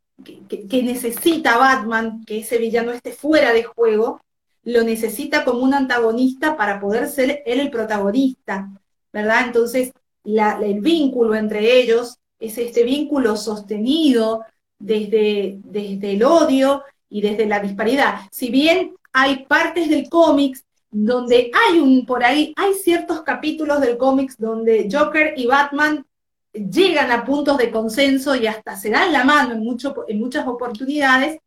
que, 0.49 0.83
necesita 0.83 1.55
a 1.55 1.59
Batman, 1.59 2.25
que 2.25 2.39
ese 2.39 2.59
villano 2.59 2.93
esté 2.93 3.13
fuera 3.13 3.53
de 3.53 3.65
juego, 3.65 4.21
lo 4.65 4.83
necesita 4.83 5.45
como 5.45 5.61
un 5.61 5.75
antagonista 5.75 6.57
para 6.57 6.81
poder 6.81 7.09
ser 7.09 7.43
él 7.47 7.61
el 7.61 7.71
protagonista, 7.71 8.71
¿verdad? 9.13 9.47
Entonces, 9.47 9.93
el 10.25 10.81
vínculo 10.81 11.35
entre 11.35 11.81
ellos 11.81 12.19
es 12.39 12.59
este 12.59 12.85
vínculo 12.85 13.37
sostenido 13.37 14.45
desde, 14.79 15.59
desde 15.65 16.13
el 16.13 16.23
odio 16.23 16.83
y 17.09 17.21
desde 17.21 17.47
la 17.47 17.61
disparidad. 17.61 18.21
Si 18.31 18.51
bien 18.51 18.95
hay 19.13 19.45
partes 19.47 19.89
del 19.89 20.09
cómics 20.09 20.65
donde 20.91 21.51
hay 21.55 21.79
un, 21.79 22.05
por 22.05 22.25
ahí, 22.25 22.53
hay 22.57 22.75
ciertos 22.75 23.23
capítulos 23.23 23.81
del 23.81 23.97
cómics 23.97 24.37
donde 24.39 24.89
Joker 24.91 25.35
y 25.37 25.47
Batman 25.47 26.05
llegan 26.53 27.11
a 27.13 27.25
puntos 27.25 27.59
de 27.59 27.71
consenso 27.71 28.35
y 28.35 28.47
hasta 28.47 28.77
se 28.77 28.91
dan 28.91 29.13
la 29.13 29.25
mano 29.25 29.53
en, 29.53 29.61
mucho, 29.61 30.05
en 30.09 30.19
muchas 30.19 30.47
oportunidades, 30.47 31.39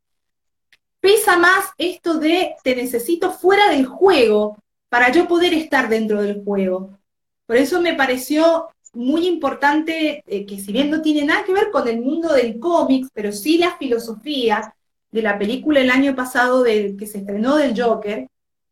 pesa 1.00 1.38
más 1.38 1.66
esto 1.78 2.20
de 2.20 2.56
te 2.64 2.76
necesito 2.76 3.32
fuera 3.32 3.70
del 3.70 3.86
juego 3.86 4.58
para 4.90 5.12
yo 5.12 5.28
poder 5.28 5.54
estar 5.54 5.90
dentro 5.90 6.22
del 6.22 6.44
juego. 6.44 6.98
Por 7.46 7.58
eso 7.58 7.82
me 7.82 7.94
pareció 7.94 8.70
muy 8.94 9.28
importante, 9.28 10.24
eh, 10.26 10.46
que 10.46 10.60
si 10.60 10.72
bien 10.72 10.90
no 10.90 11.02
tiene 11.02 11.26
nada 11.26 11.44
que 11.44 11.54
ver 11.54 11.72
con 11.72 11.88
el 11.88 12.00
mundo 12.00 12.32
del 12.32 12.60
cómics, 12.60 13.10
pero 13.14 13.32
sí 13.32 13.58
la 13.58 13.76
filosofía 13.78 14.74
de 15.12 15.22
la 15.22 15.38
película 15.38 15.82
el 15.82 15.92
año 15.92 16.16
pasado 16.16 16.64
del, 16.64 16.96
que 16.96 17.08
se 17.08 17.20
estrenó 17.20 17.58
del 17.58 17.80
Joker, 17.80 18.28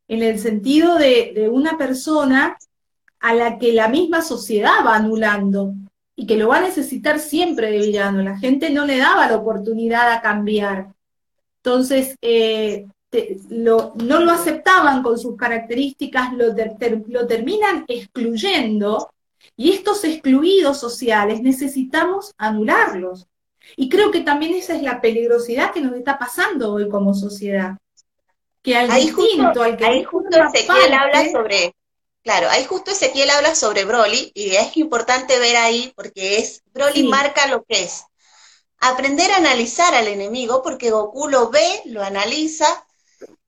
en 0.08 0.24
el 0.24 0.40
sentido 0.40 0.98
de, 0.98 1.32
de 1.36 1.50
una 1.50 1.78
persona 1.78 2.58
a 3.20 3.34
la 3.34 3.58
que 3.58 3.74
la 3.74 3.88
misma 3.88 4.22
sociedad 4.22 4.86
va 4.86 4.96
anulando 4.96 5.74
y 6.22 6.28
que 6.28 6.38
lo 6.38 6.50
va 6.50 6.58
a 6.58 6.62
necesitar 6.62 7.18
siempre 7.18 7.72
de 7.72 7.80
villano. 7.80 8.22
La 8.22 8.38
gente 8.38 8.70
no 8.70 8.86
le 8.86 9.00
daba 9.00 9.28
la 9.28 9.38
oportunidad 9.38 10.12
a 10.12 10.22
cambiar. 10.22 10.94
Entonces, 11.64 12.16
eh, 12.22 12.86
lo, 13.50 13.94
no 13.96 14.20
lo 14.20 14.30
aceptaban 14.30 15.02
con 15.02 15.18
sus 15.18 15.36
características, 15.36 16.34
lo, 16.34 16.54
lo 17.08 17.26
terminan 17.26 17.86
excluyendo 17.88 19.10
y 19.58 19.72
estos 19.72 20.04
excluidos 20.04 20.80
sociales 20.80 21.42
necesitamos 21.42 22.36
anularlos. 22.38 23.26
Y 23.76 23.90
creo 23.90 24.12
que 24.12 24.22
también 24.22 24.54
esa 24.54 24.76
es 24.76 24.84
la 24.84 25.02
peligrosidad 25.02 25.72
que 25.74 25.82
nos 25.82 25.96
está 25.96 26.20
pasando 26.20 26.74
hoy 26.74 26.88
como 26.88 27.16
sociedad. 27.16 27.80
Que 28.62 28.78
al 28.78 28.92
ahí 28.92 29.08
distinto, 29.08 29.64
al 29.64 29.76
que 29.76 29.86
ahí 29.86 30.04
justo 30.04 30.38
Ezequiel 30.38 30.94
habla 30.94 31.32
sobre, 31.32 31.74
claro, 32.24 32.50
ahí 32.50 32.66
justo 32.66 32.92
Ezequiel 32.92 33.30
habla 33.30 33.56
sobre 33.56 33.86
Broly, 33.86 34.32
y 34.34 34.56
es 34.56 34.78
importante 34.78 35.40
ver 35.40 35.58
ahí, 35.58 35.94
porque 35.96 36.38
es, 36.38 36.62
Broly 36.74 37.04
marca 37.04 37.48
lo 37.48 37.64
que 37.64 37.84
es. 37.84 38.04
Aprender 38.80 39.32
a 39.32 39.38
analizar 39.38 39.94
al 39.94 40.08
enemigo, 40.08 40.64
porque 40.64 40.92
Goku 40.92 41.28
lo 41.28 41.50
ve, 41.50 41.82
lo 41.86 42.04
analiza, 42.04 42.86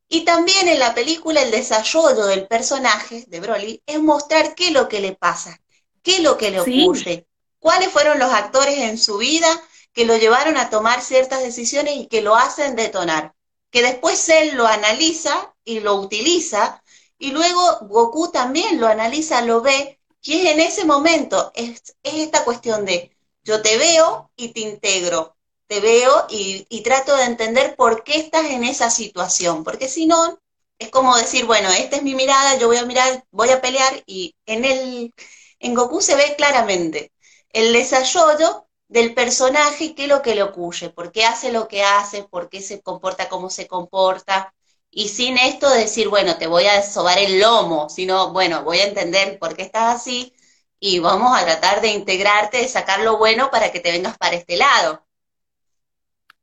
y 0.07 0.25
también 0.25 0.67
en 0.67 0.79
la 0.79 0.93
película 0.93 1.41
el 1.41 1.49
desarrollo 1.49 2.25
del 2.25 2.47
personaje 2.47 3.25
de 3.27 3.39
Broly 3.39 3.81
es 3.85 3.99
mostrar 3.99 4.53
qué 4.53 4.67
es 4.67 4.71
lo 4.71 4.87
que 4.87 4.99
le 4.99 5.13
pasa, 5.13 5.59
¿Qué 6.03 6.17
es 6.17 6.21
lo 6.21 6.37
que 6.37 6.51
le 6.51 6.59
ocurre? 6.59 7.25
¿Cuáles 7.59 7.89
fueron 7.89 8.19
los 8.19 8.31
actores 8.31 8.77
en 8.77 8.97
su 8.97 9.17
vida 9.17 9.47
que 9.93 10.05
lo 10.05 10.17
llevaron 10.17 10.57
a 10.57 10.69
tomar 10.69 11.01
ciertas 11.01 11.41
decisiones 11.41 11.95
y 11.95 12.07
que 12.07 12.21
lo 12.21 12.35
hacen 12.35 12.75
detonar? 12.75 13.33
Que 13.71 13.81
después 13.81 14.27
él 14.29 14.55
lo 14.55 14.67
analiza 14.67 15.55
y 15.63 15.79
lo 15.79 15.95
utiliza 15.95 16.83
y 17.23 17.31
luego 17.31 17.79
Goku 17.83 18.31
también 18.31 18.81
lo 18.81 18.87
analiza, 18.87 19.41
lo 19.41 19.61
ve 19.61 19.97
y 20.21 20.39
es 20.39 20.45
en 20.51 20.59
ese 20.59 20.83
momento, 20.83 21.53
es, 21.55 21.95
esta 22.03 22.43
cuestión 22.43 22.83
de 22.83 23.15
yo 23.45 23.61
te 23.61 23.77
veo 23.77 24.29
y 24.35 24.49
te 24.49 24.59
integro, 24.59 25.37
te 25.67 25.79
veo 25.79 26.25
y, 26.29 26.81
trato 26.83 27.15
de 27.15 27.23
entender 27.23 27.77
por 27.77 28.03
qué 28.03 28.17
estás 28.17 28.47
en 28.47 28.65
esa 28.65 28.89
situación, 28.89 29.63
porque 29.63 29.87
si 29.87 30.05
no, 30.05 30.37
es 30.77 30.89
como 30.89 31.15
decir, 31.15 31.45
bueno, 31.45 31.69
esta 31.69 31.95
es 31.95 32.03
mi 32.03 32.13
mirada, 32.13 32.57
yo 32.57 32.67
voy 32.67 32.75
a 32.75 32.85
mirar, 32.85 33.23
voy 33.31 33.51
a 33.51 33.61
pelear 33.61 34.03
y 34.05 34.35
en 34.45 34.65
el, 34.65 35.13
en 35.59 35.73
Goku 35.75 36.01
se 36.01 36.15
ve 36.15 36.35
claramente 36.35 37.13
el 37.53 37.71
desarrollo 37.71 38.67
del 38.89 39.13
personaje 39.13 39.85
y 39.85 39.93
qué 39.93 40.03
es 40.03 40.09
lo 40.09 40.21
que 40.21 40.35
le 40.35 40.43
ocurre, 40.43 40.89
por 40.89 41.13
qué 41.13 41.23
hace 41.23 41.53
lo 41.53 41.69
que 41.69 41.83
hace, 41.83 42.23
por 42.23 42.49
qué 42.49 42.61
se 42.61 42.81
comporta 42.81 43.29
como 43.29 43.49
se 43.49 43.65
comporta, 43.65 44.53
y 44.95 45.07
sin 45.07 45.37
esto 45.37 45.69
decir, 45.71 46.07
bueno, 46.07 46.37
te 46.37 46.47
voy 46.47 46.65
a 46.65 46.83
sobar 46.83 47.17
el 47.17 47.39
lomo, 47.39 47.89
sino, 47.89 48.31
bueno, 48.31 48.63
voy 48.63 48.77
a 48.77 48.87
entender 48.87 49.39
por 49.39 49.55
qué 49.55 49.63
estás 49.63 49.95
así 49.95 50.33
y 50.79 50.99
vamos 50.99 51.35
a 51.35 51.45
tratar 51.45 51.81
de 51.81 51.93
integrarte, 51.93 52.57
de 52.57 52.67
sacar 52.67 53.01
lo 53.01 53.17
bueno 53.17 53.49
para 53.51 53.71
que 53.71 53.79
te 53.79 53.91
vengas 53.91 54.17
para 54.17 54.35
este 54.35 54.55
lado. 54.55 55.03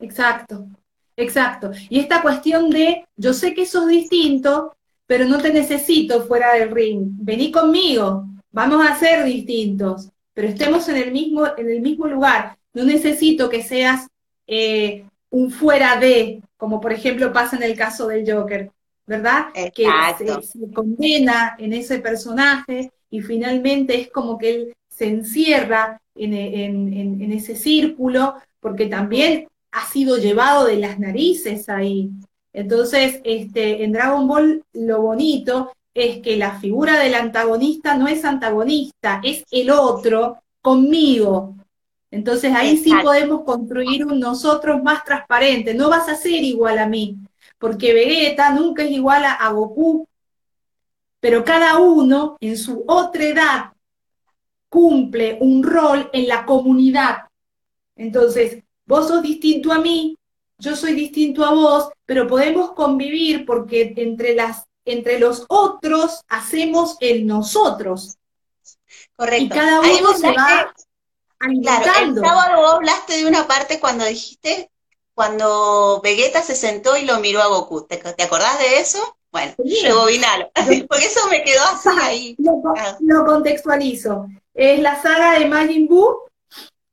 Exacto, 0.01 0.67
exacto. 1.17 1.71
Y 1.89 2.01
esta 2.01 2.23
cuestión 2.23 2.71
de, 2.71 3.07
yo 3.17 3.35
sé 3.35 3.55
que 3.55 3.67
sos 3.67 3.87
distinto, 3.87 4.75
pero 5.07 5.27
no 5.27 5.39
te 5.39 5.53
necesito 5.53 6.27
fuera 6.27 6.55
del 6.55 6.71
ring, 6.71 7.03
vení 7.19 7.53
conmigo, 7.53 8.25
vamos 8.51 8.85
a 8.85 8.99
ser 8.99 9.25
distintos, 9.25 10.09
pero 10.35 10.49
estemos 10.49 10.89
en 10.89 10.97
el 10.97 11.13
mismo, 11.13 11.47
en 11.57 11.71
el 11.71 11.81
mismo 11.81 12.07
lugar. 12.07 12.57
No 12.73 12.85
necesito 12.85 13.49
que 13.49 13.63
seas 13.63 14.07
eh, 14.47 15.05
un 15.29 15.51
fuera 15.51 15.97
de, 15.97 16.43
como 16.61 16.81
por 16.81 16.93
ejemplo 16.93 17.33
pasa 17.33 17.57
en 17.57 17.65
el 17.65 17.77
caso 17.77 18.07
del 18.07 18.31
Joker, 18.31 18.71
¿verdad? 19.07 19.47
Que 19.75 19.89
se, 20.43 20.71
condena 20.73 21.57
en 21.59 21.73
ese 21.73 21.99
personaje 21.99 22.93
y 23.11 23.23
finalmente 23.23 24.01
es 24.01 24.11
como 24.11 24.39
que 24.39 24.51
él 24.51 24.77
se 24.89 25.09
encierra 25.09 26.01
en, 26.15 26.35
en 26.35 27.33
ese 27.33 27.57
círculo 27.57 28.35
porque 28.61 28.87
también 28.87 29.49
ha 29.73 29.87
sido 29.87 30.19
llevado 30.19 30.67
de 30.67 30.77
las 30.77 30.99
narices 30.99 31.69
ahí. 31.69 32.11
Entonces, 32.53 33.21
este, 33.25 33.85
en 33.85 33.93
Dragon 33.93 34.27
Ball 34.29 34.63
lo 34.73 35.01
bonito 35.01 35.73
es 35.95 36.19
que 36.19 36.37
la 36.37 36.59
figura 36.61 36.99
del 36.99 37.15
antagonista 37.15 37.97
no 37.97 38.07
es 38.09 38.25
antagonista, 38.25 39.21
es 39.25 39.45
el 39.51 39.71
otro 39.71 40.39
conmigo. 40.61 41.57
Entonces 42.11 42.53
ahí 42.55 42.77
sí 42.77 42.93
podemos 43.03 43.45
construir 43.45 44.05
un 44.05 44.19
nosotros 44.19 44.83
más 44.83 45.05
transparente. 45.05 45.75
No 45.75 45.89
vas 45.89 46.09
a 46.09 46.17
ser 46.17 46.43
igual 46.43 46.79
a 46.79 46.87
mí, 46.87 47.19
porque 47.59 47.93
Vegeta 47.93 48.53
nunca 48.53 48.83
es 48.83 48.91
igual 48.91 49.25
a, 49.25 49.35
a 49.35 49.51
Goku, 49.53 50.09
pero 51.21 51.45
cada 51.45 51.79
uno 51.79 52.37
en 52.41 52.57
su 52.57 52.85
otra 52.87 53.25
edad 53.25 53.73
cumple 54.69 55.39
un 55.41 55.63
rol 55.63 56.11
en 56.13 56.29
la 56.29 56.45
comunidad. 56.45 57.29
Entonces, 57.97 58.63
vos 58.87 59.09
sos 59.09 59.23
distinto 59.23 59.73
a 59.73 59.79
mí, 59.79 60.17
yo 60.59 60.75
soy 60.77 60.95
distinto 60.95 61.45
a 61.45 61.53
vos, 61.53 61.91
pero 62.07 62.27
podemos 62.27 62.73
convivir 62.73 63.45
porque 63.45 63.95
entre 63.97 64.35
las 64.35 64.65
entre 64.85 65.19
los 65.19 65.45
otros 65.49 66.23
hacemos 66.29 66.97
el 67.01 67.27
nosotros. 67.27 68.17
Correcto. 69.15 69.45
Y 69.45 69.49
cada 69.49 69.81
uno 69.81 70.13
se 70.15 70.33
va 70.33 70.73
Claro, 71.41 71.91
el 72.03 72.15
sábado 72.15 72.61
vos 72.61 72.75
hablaste 72.75 73.17
de 73.17 73.27
una 73.27 73.47
parte 73.47 73.81
cuando 73.81 74.05
dijiste, 74.05 74.71
cuando 75.15 76.01
Vegeta 76.03 76.43
se 76.43 76.55
sentó 76.55 76.97
y 76.99 77.07
lo 77.07 77.19
miró 77.21 77.41
a 77.41 77.47
Goku. 77.47 77.87
¿Te, 77.87 78.01
acordás 78.23 78.59
de 78.59 78.81
eso? 78.81 78.99
Bueno, 79.33 79.55
llegó 79.65 80.07
Vinalo. 80.07 80.51
Porque 80.89 81.07
eso 81.07 81.29
me 81.31 81.43
quedó 81.43 81.63
así 81.65 81.89
ahí. 82.03 82.37
Ah. 82.77 82.97
Lo, 83.01 83.25
contextualizo. 83.25 84.27
Es 84.53 84.81
la 84.81 85.01
saga 85.01 85.39
de 85.39 85.47
Majin 85.47 85.89
Buu. 85.89 86.21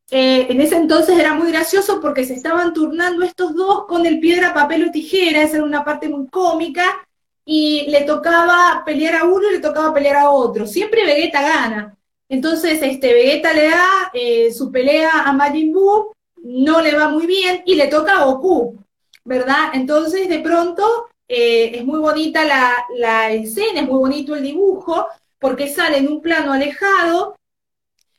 Eh, 0.10 0.48
en 0.50 0.62
ese 0.62 0.78
entonces 0.78 1.20
era 1.20 1.34
muy 1.34 1.52
gracioso 1.52 2.00
porque 2.00 2.24
se 2.24 2.34
estaban 2.34 2.74
turnando 2.74 3.26
estos 3.26 3.54
dos 3.54 3.86
con 3.88 4.06
el 4.06 4.22
piedra, 4.22 4.54
papel 4.54 4.88
o 4.88 4.92
tijera. 4.92 5.42
Esa 5.42 5.58
era 5.58 5.66
una 5.66 5.84
parte 5.84 6.08
muy 6.08 6.28
cómica 6.30 7.06
y 7.44 7.88
le 7.90 8.02
tocaba 8.02 8.84
pelear 8.86 9.16
a 9.16 9.24
uno 9.26 9.50
y 9.50 9.54
le 9.54 9.60
tocaba 9.60 9.94
pelear 9.94 10.18
a 10.18 10.30
otro. 10.30 10.66
Siempre 10.66 11.06
Vegeta 11.06 11.42
gana. 11.42 11.98
Entonces, 12.30 12.80
este, 12.82 13.13
Vegeta 13.13 13.54
le 13.54 13.70
da 13.70 14.12
eh, 14.13 14.52
su 14.52 14.72
pelea 14.72 15.24
a 15.26 15.34
Majin 15.34 15.72
Buu 15.72 16.12
no 16.48 16.82
le 16.82 16.96
va 16.96 17.10
muy 17.10 17.26
bien 17.26 17.63
y 17.66 17.76
le 17.76 17.88
toca 17.88 18.20
a 18.20 18.26
Goku, 18.26 18.78
¿verdad? 19.26 19.72
Entonces 19.74 20.30
de 20.30 20.40
pronto 20.40 21.10
eh, 21.28 21.72
es 21.76 21.84
muy 21.84 22.00
bonita 22.00 22.46
la, 22.46 23.32
escena, 23.32 23.82
es 23.82 23.88
muy 23.88 24.00
bonito 24.00 24.36
el 24.36 24.44
dibujo, 24.44 25.08
porque 25.40 25.68
sale 25.68 25.98
en 25.98 26.08
un 26.08 26.22
plano 26.22 26.54
alejado 26.54 27.36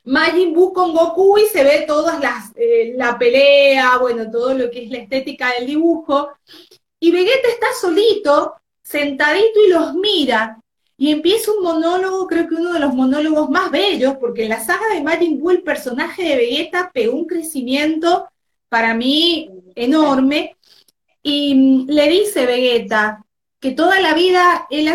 Majin 0.05 0.53
Buu 0.53 0.73
con 0.73 0.94
Goku 0.94 1.38
y 1.38 1.47
se 1.47 1.64
ve 1.64 1.85
todas 1.87 2.21
las, 2.21 2.53
eh, 2.57 2.94
la 2.97 3.18
pelea, 3.18 3.97
bueno, 3.99 4.31
todo 4.31 4.55
lo 4.55 4.71
que 4.71 4.85
es 4.85 4.90
la 4.90 4.99
estética 4.99 5.53
del 5.59 5.66
dibujo. 5.66 6.33
Y 7.01 7.11
Vegeta 7.11 7.49
está 7.49 7.68
solito, 7.79 8.55
sentadito 8.83 9.61
y 9.66 9.71
los 9.71 9.94
mira. 9.94 10.61
Y 11.00 11.12
empieza 11.12 11.52
un 11.52 11.62
monólogo, 11.62 12.26
creo 12.26 12.48
que 12.48 12.56
uno 12.56 12.72
de 12.72 12.80
los 12.80 12.92
monólogos 12.92 13.48
más 13.48 13.70
bellos, 13.70 14.16
porque 14.18 14.42
en 14.42 14.48
la 14.48 14.64
saga 14.64 14.82
de 14.92 15.02
Majin 15.02 15.38
Buu 15.38 15.50
el 15.50 15.62
personaje 15.62 16.24
de 16.24 16.37
Vegeta 16.37 16.90
pegó 16.92 17.16
un 17.16 17.26
crecimiento 17.26 18.28
para 18.68 18.94
mí 18.94 19.48
enorme. 19.76 20.56
Y 21.22 21.54
mm, 21.54 21.87
le 21.88 22.08
dice 22.08 22.46
Vegeta 22.46 23.24
que 23.61 23.70
toda 23.70 24.00
la 24.00 24.12
vida 24.14 24.66
él, 24.70 24.88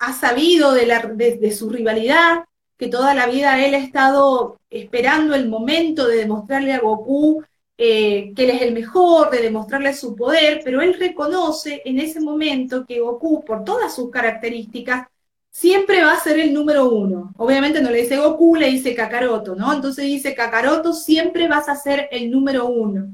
ha 0.00 0.12
sabido 0.14 0.72
de, 0.72 0.86
la, 0.86 1.00
de 1.00 1.52
su 1.52 1.68
rivalidad, 1.68 2.44
que 2.78 2.88
toda 2.88 3.14
la 3.14 3.26
vida 3.26 3.62
él 3.64 3.74
ha 3.74 3.78
estado 3.78 4.58
esperando 4.70 5.34
el 5.34 5.48
momento 5.48 6.06
de 6.06 6.16
demostrarle 6.16 6.72
a 6.72 6.80
Goku 6.80 7.44
eh, 7.78 8.32
que 8.34 8.44
él 8.44 8.50
es 8.50 8.62
el 8.62 8.72
mejor, 8.72 9.30
de 9.30 9.42
demostrarle 9.42 9.92
su 9.92 10.16
poder, 10.16 10.62
pero 10.64 10.80
él 10.80 10.94
reconoce 10.98 11.82
en 11.84 11.98
ese 11.98 12.20
momento 12.20 12.86
que 12.86 13.00
Goku, 13.00 13.44
por 13.44 13.64
todas 13.64 13.94
sus 13.94 14.10
características, 14.10 15.08
siempre 15.50 16.02
va 16.02 16.12
a 16.12 16.20
ser 16.20 16.38
el 16.38 16.52
número 16.52 16.88
uno. 16.88 17.32
Obviamente 17.36 17.80
no 17.80 17.90
le 17.90 18.02
dice 18.02 18.18
Goku, 18.18 18.56
le 18.56 18.68
dice 18.68 18.94
Kakaroto, 18.94 19.54
¿no? 19.54 19.72
Entonces 19.72 20.04
dice 20.04 20.34
Kakaroto, 20.34 20.92
siempre 20.92 21.48
vas 21.48 21.68
a 21.68 21.76
ser 21.76 22.08
el 22.12 22.30
número 22.30 22.66
uno. 22.66 23.08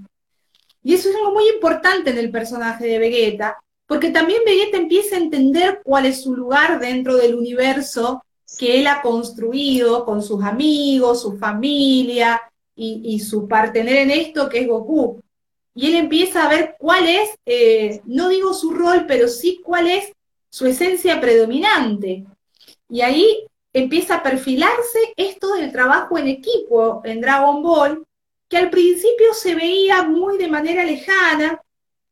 Y 0.83 0.95
eso 0.95 1.09
es 1.09 1.17
algo 1.17 1.33
muy 1.33 1.49
importante 1.49 2.11
en 2.11 2.19
el 2.19 2.31
personaje 2.31 2.87
de 2.87 2.99
Vegeta, 2.99 3.59
porque 3.87 4.11
también 4.11 4.43
Vegeta 4.45 4.77
empieza 4.77 5.17
a 5.17 5.21
entender 5.21 5.81
cuál 5.85 6.07
es 6.07 6.23
su 6.23 6.35
lugar 6.35 6.81
dentro 6.81 7.17
del 7.17 7.35
universo 7.35 8.25
que 8.59 8.81
él 8.81 8.87
ha 8.87 9.03
construido 9.03 10.05
con 10.05 10.23
sus 10.23 10.43
amigos, 10.43 11.23
su 11.23 11.37
familia, 11.39 12.41
y, 12.75 13.21
su 13.21 13.47
partener 13.49 13.97
en 13.97 14.11
esto, 14.11 14.49
que 14.49 14.61
es 14.61 14.69
Goku. 14.69 15.21
Y 15.75 15.89
él 15.89 15.95
empieza 15.95 16.45
a 16.45 16.49
ver 16.49 16.77
cuál 16.79 17.09
es, 17.09 17.31
eh, 17.47 18.01
no 18.05 18.29
digo 18.29 18.55
su 18.55 18.71
rol, 18.73 19.05
pero 19.07 19.29
sí 19.29 19.61
cuál 19.65 19.89
es 19.89 20.13
su 20.51 20.67
esencia 20.67 21.21
predominante. 21.21 22.25
Y 22.89 23.01
ahí 23.01 23.47
empieza 23.73 24.17
a 24.17 24.23
perfilarse 24.23 24.99
esto 25.17 25.55
del 25.55 25.73
trabajo 25.73 26.19
en 26.19 26.29
equipo 26.29 27.01
en 27.05 27.21
Dragon 27.21 27.63
Ball, 27.63 28.05
que 28.49 28.59
al 28.59 28.71
principio 28.71 29.33
se 29.33 29.55
veía 29.55 30.03
muy 30.03 30.37
de 30.37 30.49
manera 30.49 30.85
lejana 30.85 31.61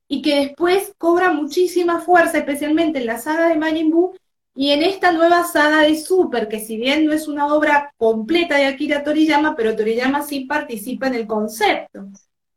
y 0.08 0.22
que 0.22 0.36
después 0.46 0.94
cobra 0.96 1.32
muchísima 1.32 2.00
fuerza, 2.00 2.38
especialmente 2.38 2.98
en 2.98 3.06
la 3.06 3.18
saga 3.18 3.48
de 3.48 3.56
Majin 3.56 3.90
Buu, 3.90 4.16
y 4.54 4.70
en 4.70 4.82
esta 4.82 5.12
nueva 5.12 5.44
saga 5.44 5.82
de 5.82 5.96
Super, 5.96 6.48
que 6.48 6.60
si 6.60 6.76
bien 6.76 7.06
no 7.06 7.12
es 7.12 7.28
una 7.28 7.54
obra 7.54 7.94
completa 7.96 8.56
de 8.56 8.66
Akira 8.66 9.04
Toriyama, 9.04 9.54
pero 9.56 9.76
Toriyama 9.76 10.22
sí 10.22 10.40
participa 10.40 11.06
en 11.06 11.14
el 11.14 11.26
concepto. 11.26 12.06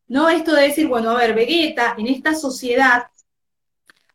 ¿No? 0.08 0.30
Esto 0.30 0.54
de 0.54 0.64
decir, 0.64 0.88
bueno, 0.88 1.12
a 1.12 1.18
ver, 1.18 1.34
Vegeta 1.34 1.96
en 1.98 2.08
esta 2.08 2.36
sociedad 2.36 3.04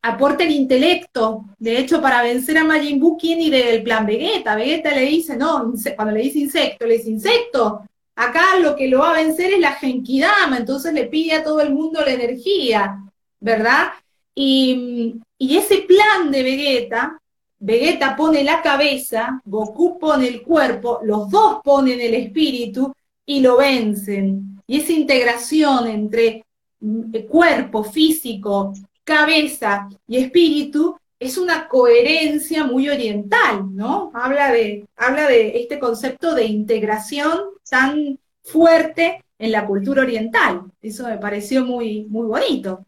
aporta 0.03 0.45
el 0.45 0.51
intelecto. 0.51 1.47
De 1.59 1.79
hecho, 1.79 2.01
para 2.01 2.23
vencer 2.23 2.59
a 2.59 2.64
Majin 2.64 3.01
Buu, 3.01 3.17
¿quién 3.17 3.41
irá 3.41 3.59
del 3.59 3.83
plan 3.83 4.07
Vegeta? 4.07 4.55
Vegeta 4.55 4.91
le 4.91 5.03
dice, 5.03 5.37
no, 5.37 5.73
cuando 5.97 6.14
le 6.14 6.23
dice 6.23 6.41
insecto, 6.41 6.87
le 6.87 6.99
dice 6.99 7.11
insecto. 7.11 7.83
Acá 8.17 8.59
lo 8.61 8.77
que 8.77 8.88
lo 8.88 9.01
va 9.01 9.11
a 9.11 9.23
vencer 9.23 9.53
es 9.53 9.61
la 9.61 9.73
Genkidama, 9.73 10.59
entonces 10.59 10.93
le 10.93 11.07
pide 11.07 11.35
a 11.35 11.45
todo 11.45 11.61
el 11.61 11.73
mundo 11.73 12.01
la 12.05 12.12
energía, 12.12 12.99
¿verdad? 13.41 13.93
Y, 14.35 15.21
y 15.38 15.57
ese 15.57 15.79
plan 15.79 16.31
de 16.31 16.43
Vegeta 16.43 17.17
Vegeta 17.61 18.14
pone 18.16 18.44
la 18.44 18.62
cabeza, 18.62 19.40
Goku 19.44 19.99
pone 19.99 20.29
el 20.29 20.42
cuerpo, 20.42 21.01
los 21.03 21.29
dos 21.29 21.61
ponen 21.64 22.01
el 22.01 22.14
espíritu 22.14 22.92
y 23.27 23.40
lo 23.40 23.57
vencen. 23.57 24.62
Y 24.66 24.81
esa 24.81 24.92
integración 24.92 25.88
entre 25.88 26.44
mm, 26.81 27.27
cuerpo, 27.29 27.83
físico, 27.83 28.73
cabeza 29.03 29.88
y 30.07 30.18
espíritu 30.18 30.97
es 31.18 31.37
una 31.37 31.66
coherencia 31.66 32.64
muy 32.64 32.88
oriental, 32.88 33.75
¿no? 33.75 34.12
Habla 34.14 34.53
de, 34.53 34.87
habla 34.97 35.27
de 35.27 35.61
este 35.61 35.81
concepto 35.81 36.35
de 36.35 36.44
integración 36.44 37.40
tan 37.68 38.18
fuerte 38.44 39.25
en 39.38 39.53
la 39.53 39.66
cultura 39.66 40.03
oriental. 40.03 40.62
Eso 40.81 41.09
me 41.09 41.18
pareció 41.18 41.64
muy, 41.64 42.05
muy 42.05 42.27
bonito. 42.27 42.87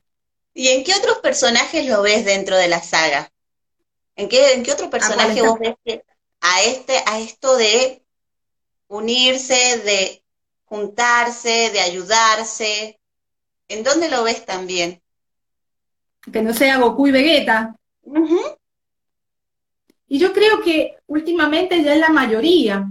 ¿Y 0.54 0.68
en 0.68 0.85
qué 0.85 0.92
otros 0.94 1.18
personajes 1.18 1.88
lo 1.88 2.02
ves 2.02 2.24
dentro 2.24 2.56
de 2.56 2.68
la 2.68 2.80
saga? 2.80 3.30
¿En 4.16 4.28
qué, 4.28 4.72
otro 4.72 4.90
personaje 4.90 5.42
vos 5.42 5.58
ves 5.58 5.74
que 5.84 6.04
a, 6.40 6.62
este, 6.62 6.94
a 7.06 7.20
esto 7.20 7.56
de 7.56 8.02
unirse, 8.88 9.78
de 9.84 10.22
juntarse, 10.64 11.70
de 11.70 11.80
ayudarse? 11.80 13.00
¿En 13.68 13.82
dónde 13.82 14.08
lo 14.08 14.24
ves 14.24 14.44
también? 14.44 15.00
Que 16.30 16.42
no 16.42 16.52
sea 16.52 16.78
Goku 16.78 17.06
y 17.06 17.12
Vegeta. 17.12 17.76
Y 20.08 20.18
yo 20.18 20.32
creo 20.32 20.60
que 20.62 20.96
últimamente 21.06 21.82
ya 21.82 21.94
es 21.94 22.00
la 22.00 22.10
mayoría, 22.10 22.84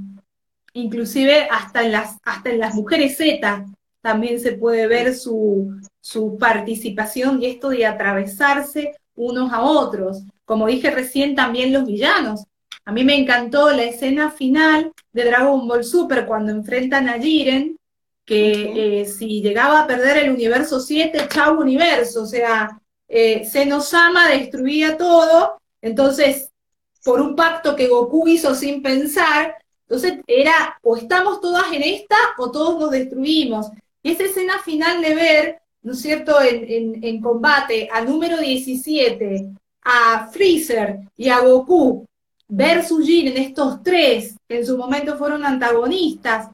inclusive 0.74 1.48
hasta 1.52 1.84
en 1.84 1.92
las, 1.92 2.18
hasta 2.24 2.50
en 2.50 2.60
las 2.60 2.74
mujeres 2.74 3.18
Z 3.18 3.66
también 4.02 4.40
se 4.40 4.54
puede 4.54 4.88
ver 4.88 5.14
su, 5.14 5.82
su 6.00 6.38
participación 6.38 7.42
y 7.42 7.48
esto 7.48 7.70
de 7.70 7.86
atravesarse 7.86 8.96
unos 9.20 9.52
a 9.52 9.62
otros. 9.62 10.24
Como 10.46 10.68
dije 10.68 10.90
recién, 10.90 11.36
también 11.36 11.74
los 11.74 11.86
villanos. 11.86 12.46
A 12.86 12.92
mí 12.92 13.04
me 13.04 13.16
encantó 13.16 13.70
la 13.72 13.84
escena 13.84 14.32
final 14.32 14.92
de 15.12 15.26
Dragon 15.26 15.68
Ball 15.68 15.84
Super 15.84 16.26
cuando 16.26 16.52
enfrentan 16.52 17.08
a 17.10 17.20
Jiren, 17.20 17.78
que 18.26 19.02
eh, 19.02 19.06
si 19.06 19.42
llegaba 19.42 19.82
a 19.82 19.88
perder 19.88 20.18
el 20.18 20.32
universo 20.32 20.80
7, 20.80 21.28
chau 21.30 21.60
universo, 21.60 22.24
o 22.24 22.26
sea, 22.26 22.80
eh, 23.08 23.46
Senosama 23.46 24.30
destruía 24.30 24.98
todo, 24.98 25.60
entonces, 25.82 26.52
por 27.04 27.22
un 27.22 27.36
pacto 27.36 27.76
que 27.76 27.88
Goku 27.88 28.28
hizo 28.28 28.56
sin 28.56 28.82
pensar, 28.82 29.56
entonces 29.82 30.20
era 30.28 30.80
o 30.84 30.96
estamos 30.96 31.42
todas 31.42 31.72
en 31.74 31.82
esta 31.82 32.18
o 32.38 32.52
todos 32.52 32.80
nos 32.80 32.92
destruimos. 32.92 33.68
Y 34.04 34.12
esa 34.12 34.24
escena 34.24 34.60
final 34.60 35.02
de 35.02 35.16
ver, 35.16 35.62
¿no 35.82 35.94
es 35.94 36.02
cierto?, 36.02 36.42
en, 36.42 36.66
en, 36.70 37.04
en 37.04 37.22
combate 37.22 37.90
a 37.92 38.02
número 38.02 38.38
17, 38.38 39.50
a 39.84 40.28
Freezer 40.32 41.00
y 41.16 41.30
a 41.30 41.40
Goku 41.40 42.06
versus 42.48 43.06
Jin 43.06 43.28
en 43.28 43.38
estos 43.38 43.82
tres, 43.84 44.36
que 44.48 44.58
en 44.58 44.66
su 44.66 44.78
momento 44.78 45.18
fueron 45.18 45.46
antagonistas, 45.46 46.50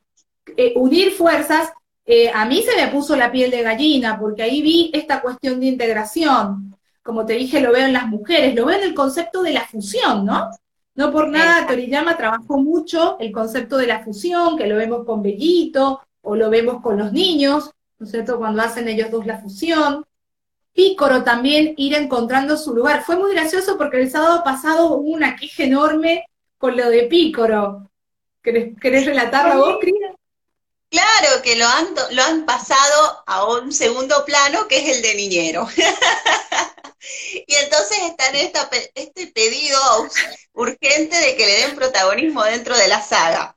eh, 0.58 0.74
unir 0.76 1.12
fuerzas, 1.12 1.72
eh, 2.06 2.30
a 2.32 2.46
mí 2.46 2.62
se 2.62 2.76
me 2.76 2.92
puso 2.92 3.16
la 3.16 3.32
piel 3.32 3.50
de 3.50 3.64
gallina, 3.64 4.20
porque 4.20 4.44
ahí 4.44 4.62
vi 4.62 4.92
esta 4.94 5.22
cuestión 5.22 5.60
de 5.60 5.68
integración. 5.68 6.76
Como 7.02 7.26
te 7.26 7.34
dije, 7.34 7.62
lo 7.62 7.72
veo 7.72 7.86
en 7.88 7.94
las 7.94 8.08
mujeres, 8.08 8.54
lo 8.54 8.66
veo 8.66 8.78
en 8.78 8.84
el 8.84 8.94
concepto 8.94 9.42
de 9.42 9.54
la 9.54 9.66
fusión, 9.66 10.26
¿no? 10.26 10.50
No 10.96 11.12
por 11.12 11.30
nada, 11.30 11.68
Toriyama 11.68 12.16
trabajó 12.16 12.58
mucho 12.58 13.18
el 13.20 13.32
concepto 13.32 13.78
de 13.78 13.88
la 13.88 14.04
fusión, 14.04 14.58
que 14.58 14.68
lo 14.68 14.78
vemos 14.78 15.06
con 15.06 15.22
Bellito, 15.22 16.02
o 16.22 16.36
lo 16.36 16.50
vemos 16.50 16.82
con 16.82 16.98
los 16.98 17.12
niños, 17.12 17.72
¿no 18.00 18.06
es 18.06 18.12
cierto? 18.12 18.38
Cuando 18.38 18.62
hacen 18.62 18.88
ellos 18.88 19.12
dos 19.12 19.26
la 19.26 19.40
fusión. 19.40 20.06
Pícoro 20.74 21.24
también 21.24 21.74
ir 21.78 21.96
encontrando 21.96 22.58
su 22.58 22.76
lugar. 22.76 23.04
Fue 23.06 23.16
muy 23.16 23.34
gracioso 23.34 23.78
porque 23.78 24.02
el 24.02 24.12
sábado 24.12 24.44
pasado 24.44 24.88
hubo 24.88 25.10
una 25.10 25.38
enorme 25.58 26.26
con 26.58 26.76
lo 26.76 26.90
de 26.90 27.04
Pícoro. 27.04 27.90
¿Querés, 28.42 28.78
querés 28.80 29.06
relatarlo 29.06 29.58
vos, 29.58 29.78
Cris? 29.80 29.96
Claro, 30.90 31.42
que 31.42 31.56
lo 31.56 31.68
han, 31.68 32.46
pasado 32.46 33.24
a 33.26 33.46
un 33.50 33.72
segundo 33.74 34.24
plano 34.24 34.68
que 34.68 34.78
es 34.78 34.96
el 34.96 35.02
de 35.02 35.16
niñero. 35.16 35.68
y 37.48 37.56
entonces 37.56 37.98
está 38.04 38.30
en 38.30 38.52
este 38.96 39.28
pedido 39.28 39.80
urgente 40.54 41.18
de 41.18 41.36
que 41.36 41.46
le 41.46 41.58
den 41.60 41.76
protagonismo 41.76 42.44
dentro 42.44 42.78
de 42.78 42.88
la 42.88 43.02
saga. 43.02 43.55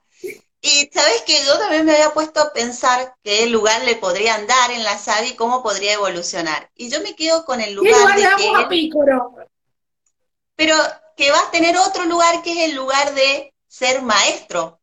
Y 0.71 0.91
sabes 0.93 1.23
que 1.23 1.45
yo 1.47 1.59
también 1.59 1.87
me 1.87 1.93
había 1.93 2.13
puesto 2.13 2.41
a 2.41 2.53
pensar 2.53 3.15
qué 3.23 3.47
lugar 3.47 3.83
le 3.85 3.97
podrían 3.97 4.47
dar 4.47 4.71
en 4.71 4.85
la 4.85 4.99
saga 4.99 5.27
y 5.27 5.35
cómo 5.35 5.63
podría 5.63 5.95
evolucionar. 5.95 6.71
Y 6.75 6.91
yo 6.91 7.01
me 7.01 7.17
quedo 7.17 7.47
con 7.47 7.63
el 7.63 7.73
lugar 7.73 8.15
de 8.15 8.29
que 8.37 8.53
Pero 10.57 10.77
que 11.17 11.31
va 11.31 11.41
a 11.41 11.51
tener 11.51 11.77
otro 11.79 12.05
lugar 12.05 12.43
que 12.43 12.53
es 12.53 12.71
el 12.71 12.77
lugar 12.77 13.15
de 13.15 13.55
ser 13.67 14.03
maestro. 14.03 14.79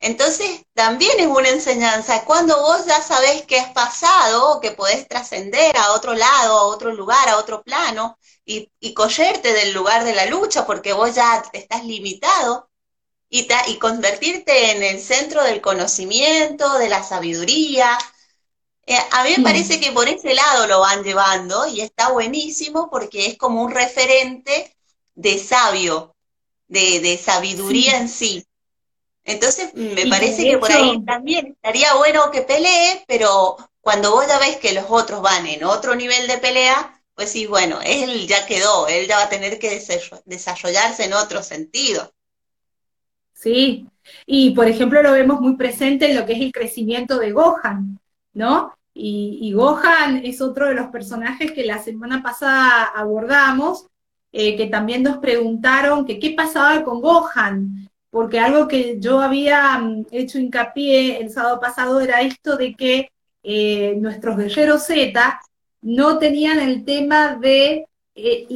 Entonces, 0.00 0.66
también 0.74 1.18
es 1.18 1.28
una 1.28 1.48
enseñanza. 1.48 2.26
Cuando 2.26 2.60
vos 2.60 2.84
ya 2.84 3.00
sabés 3.00 3.46
que 3.46 3.58
has 3.58 3.72
pasado, 3.72 4.60
que 4.60 4.72
podés 4.72 5.08
trascender 5.08 5.74
a 5.78 5.92
otro 5.92 6.12
lado, 6.14 6.58
a 6.58 6.64
otro 6.64 6.92
lugar, 6.92 7.26
a 7.30 7.38
otro 7.38 7.62
plano, 7.62 8.18
y, 8.44 8.70
y 8.80 8.92
cogerte 8.92 9.54
del 9.54 9.72
lugar 9.72 10.04
de 10.04 10.14
la 10.14 10.26
lucha, 10.26 10.66
porque 10.66 10.92
vos 10.92 11.14
ya 11.14 11.42
estás 11.54 11.84
limitado, 11.84 12.68
y, 13.34 13.78
convertirte 13.78 14.70
en 14.70 14.82
el 14.84 15.00
centro 15.00 15.42
del 15.42 15.60
conocimiento, 15.60 16.78
de 16.78 16.88
la 16.88 17.02
sabiduría, 17.02 17.98
Eh, 18.86 18.98
a 19.12 19.24
mí 19.24 19.30
me 19.38 19.42
parece 19.42 19.80
que 19.80 19.92
por 19.92 20.06
ese 20.10 20.34
lado 20.34 20.66
lo 20.66 20.80
van 20.80 21.02
llevando 21.02 21.66
y 21.66 21.80
está 21.80 22.10
buenísimo 22.12 22.90
porque 22.90 23.26
es 23.26 23.38
como 23.38 23.62
un 23.62 23.70
referente 23.70 24.76
de 25.14 25.38
sabio, 25.38 26.14
de, 26.68 27.16
sabiduría 27.16 27.96
en 27.96 28.10
sí. 28.10 28.44
Entonces, 29.24 29.72
me 29.74 30.06
parece 30.06 30.44
que 30.44 30.58
por 30.58 30.70
ahí 30.70 31.02
también 31.06 31.46
estaría 31.56 31.94
bueno 31.94 32.30
que 32.30 32.42
pelee, 32.42 33.04
pero 33.06 33.56
cuando 33.80 34.10
vos 34.10 34.26
ya 34.28 34.38
ves 34.38 34.58
que 34.58 34.74
los 34.74 34.84
otros 34.90 35.22
van 35.22 35.46
en 35.46 35.64
otro 35.64 35.94
nivel 35.94 36.28
de 36.28 36.36
pelea, 36.36 37.02
pues 37.14 37.30
sí, 37.30 37.46
bueno, 37.46 37.80
él 37.82 38.26
ya 38.28 38.44
quedó, 38.44 38.86
él 38.86 39.08
ya 39.08 39.16
va 39.16 39.24
a 39.24 39.28
tener 39.30 39.58
que 39.58 39.82
desarrollarse 40.26 41.04
en 41.04 41.14
otro 41.14 41.42
sentido. 41.42 42.12
Sí, 43.34 43.86
y 44.26 44.52
por 44.52 44.68
ejemplo 44.68 45.02
lo 45.02 45.12
vemos 45.12 45.40
muy 45.40 45.56
presente 45.56 46.10
en 46.10 46.16
lo 46.16 46.24
que 46.24 46.34
es 46.34 46.40
el 46.40 46.52
crecimiento 46.52 47.18
de 47.18 47.32
Gohan, 47.32 47.98
¿no? 48.32 48.74
Y, 48.96 49.52
Gohan 49.52 50.24
es 50.24 50.40
otro 50.40 50.68
de 50.68 50.74
los 50.74 50.86
personajes 50.86 51.52
que 51.52 51.64
la 51.64 51.78
semana 51.78 52.22
pasada 52.22 52.84
abordamos, 52.84 53.86
eh, 54.32 54.56
que 54.56 54.66
también 54.66 55.02
nos 55.02 55.18
preguntaron 55.18 56.06
que 56.06 56.20
qué 56.20 56.30
pasaba 56.30 56.84
con 56.84 57.00
Gohan, 57.00 57.90
porque 58.10 58.38
algo 58.38 58.68
que 58.68 59.00
yo 59.00 59.20
había 59.20 59.78
mm, 59.78 60.06
hecho 60.12 60.38
hincapié 60.38 61.18
el 61.18 61.30
sábado 61.30 61.60
pasado 61.60 62.00
era 62.00 62.20
esto 62.20 62.56
de 62.56 62.74
que 62.74 63.10
eh, 63.42 63.96
nuestros 63.98 64.36
guerreros 64.36 64.86
Z 64.86 65.40
no 65.82 66.18
tenían 66.18 66.60
el 66.60 66.84
tema 66.84 67.34
de 67.34 67.86
eh, 68.16 68.46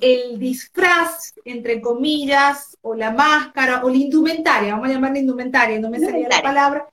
el, 0.00 0.38
disfraz, 0.38 1.34
entre 1.44 1.80
comillas, 1.80 2.76
o 2.80 2.94
la 2.94 3.10
máscara, 3.10 3.84
o 3.84 3.90
la 3.90 3.96
indumentaria, 3.96 4.72
vamos 4.72 4.88
a 4.88 4.92
llamarla 4.92 5.18
indumentaria, 5.18 5.78
no 5.78 5.90
me 5.90 6.00
salía 6.00 6.28
la 6.28 6.42
palabra, 6.42 6.88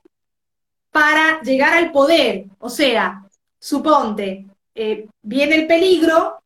para 0.90 1.40
llegar 1.40 1.74
al 1.74 1.92
poder. 1.92 2.46
O 2.58 2.68
sea, 2.68 3.24
suponte, 3.58 4.46
eh, 4.74 5.06
viene 5.22 5.56
el 5.56 5.66
peligro, 5.66 6.42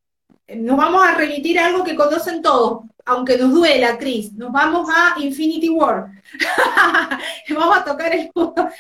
nos 0.57 0.77
vamos 0.77 1.05
a 1.05 1.15
remitir 1.15 1.59
a 1.59 1.67
algo 1.67 1.85
que 1.85 1.97
conocen 1.97 2.41
todos, 2.41 2.85
aunque 3.05 3.37
nos 3.37 3.53
duela, 3.53 3.99
Cris, 3.99 4.33
nos 4.35 4.53
vamos 4.53 4.89
a 4.95 5.21
Infinity 5.21 5.71
War. 5.71 6.11
vamos 7.51 7.79
a 7.79 7.85
tocar 7.85 8.15
el 8.15 8.31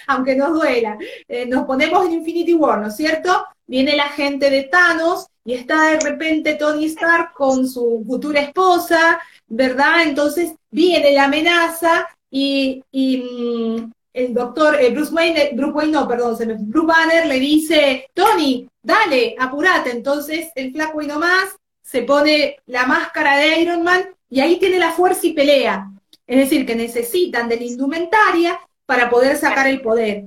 aunque 0.06 0.36
nos 0.36 0.52
duela. 0.52 0.96
Eh, 1.26 1.46
nos 1.46 1.64
ponemos 1.64 2.06
en 2.06 2.12
Infinity 2.12 2.54
War, 2.54 2.78
¿no 2.78 2.88
es 2.88 2.96
cierto? 2.96 3.44
Viene 3.66 3.96
la 3.96 4.08
gente 4.10 4.50
de 4.50 4.64
Thanos 4.64 5.27
y 5.48 5.54
está 5.54 5.92
de 5.92 6.00
repente 6.00 6.56
Tony 6.56 6.84
Stark 6.84 7.32
con 7.32 7.66
su 7.66 8.04
futura 8.06 8.42
esposa, 8.42 9.18
¿verdad? 9.46 10.02
Entonces 10.02 10.52
viene 10.70 11.12
la 11.12 11.24
amenaza 11.24 12.06
y, 12.30 12.84
mm, 12.92 13.90
el 14.12 14.34
doctor 14.34 14.78
eh, 14.78 14.90
Bruce 14.90 15.10
Wayne, 15.14 15.52
Bruce 15.54 15.86
no, 15.86 16.06
perdón, 16.06 16.36
se 16.36 16.44
me, 16.44 16.56
Bruce 16.58 16.86
Banner 16.86 17.24
le 17.24 17.40
dice, 17.40 18.10
Tony, 18.12 18.68
dale, 18.82 19.36
apurate. 19.38 19.90
Entonces 19.90 20.50
el 20.54 20.70
flaco 20.70 21.00
y 21.00 21.06
nomás 21.06 21.56
se 21.80 22.02
pone 22.02 22.58
la 22.66 22.84
máscara 22.84 23.38
de 23.38 23.58
Iron 23.62 23.82
Man 23.82 24.02
y 24.28 24.40
ahí 24.40 24.58
tiene 24.58 24.78
la 24.78 24.92
fuerza 24.92 25.26
y 25.28 25.32
pelea. 25.32 25.90
Es 26.26 26.36
decir, 26.36 26.66
que 26.66 26.74
necesitan 26.76 27.48
de 27.48 27.56
la 27.56 27.64
indumentaria 27.64 28.60
para 28.84 29.08
poder 29.08 29.38
sacar 29.38 29.66
el 29.66 29.80
poder. 29.80 30.24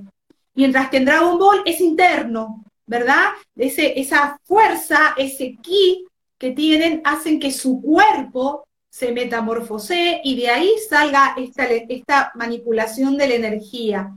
Mientras 0.54 0.90
que 0.90 0.96
en 0.96 1.04
Dragon 1.04 1.38
Ball 1.38 1.62
es 1.64 1.80
interno, 1.80 2.64
¿verdad? 2.92 3.30
Ese, 3.56 3.98
esa 3.98 4.38
fuerza, 4.44 5.14
ese 5.16 5.56
ki 5.62 6.04
que 6.38 6.50
tienen, 6.50 7.00
hacen 7.04 7.40
que 7.40 7.50
su 7.50 7.80
cuerpo 7.80 8.68
se 8.90 9.12
metamorfose 9.12 10.20
y 10.22 10.36
de 10.36 10.50
ahí 10.50 10.70
salga 10.90 11.34
esta, 11.38 11.64
esta 11.64 12.32
manipulación 12.34 13.16
de 13.16 13.28
la 13.28 13.34
energía. 13.34 14.12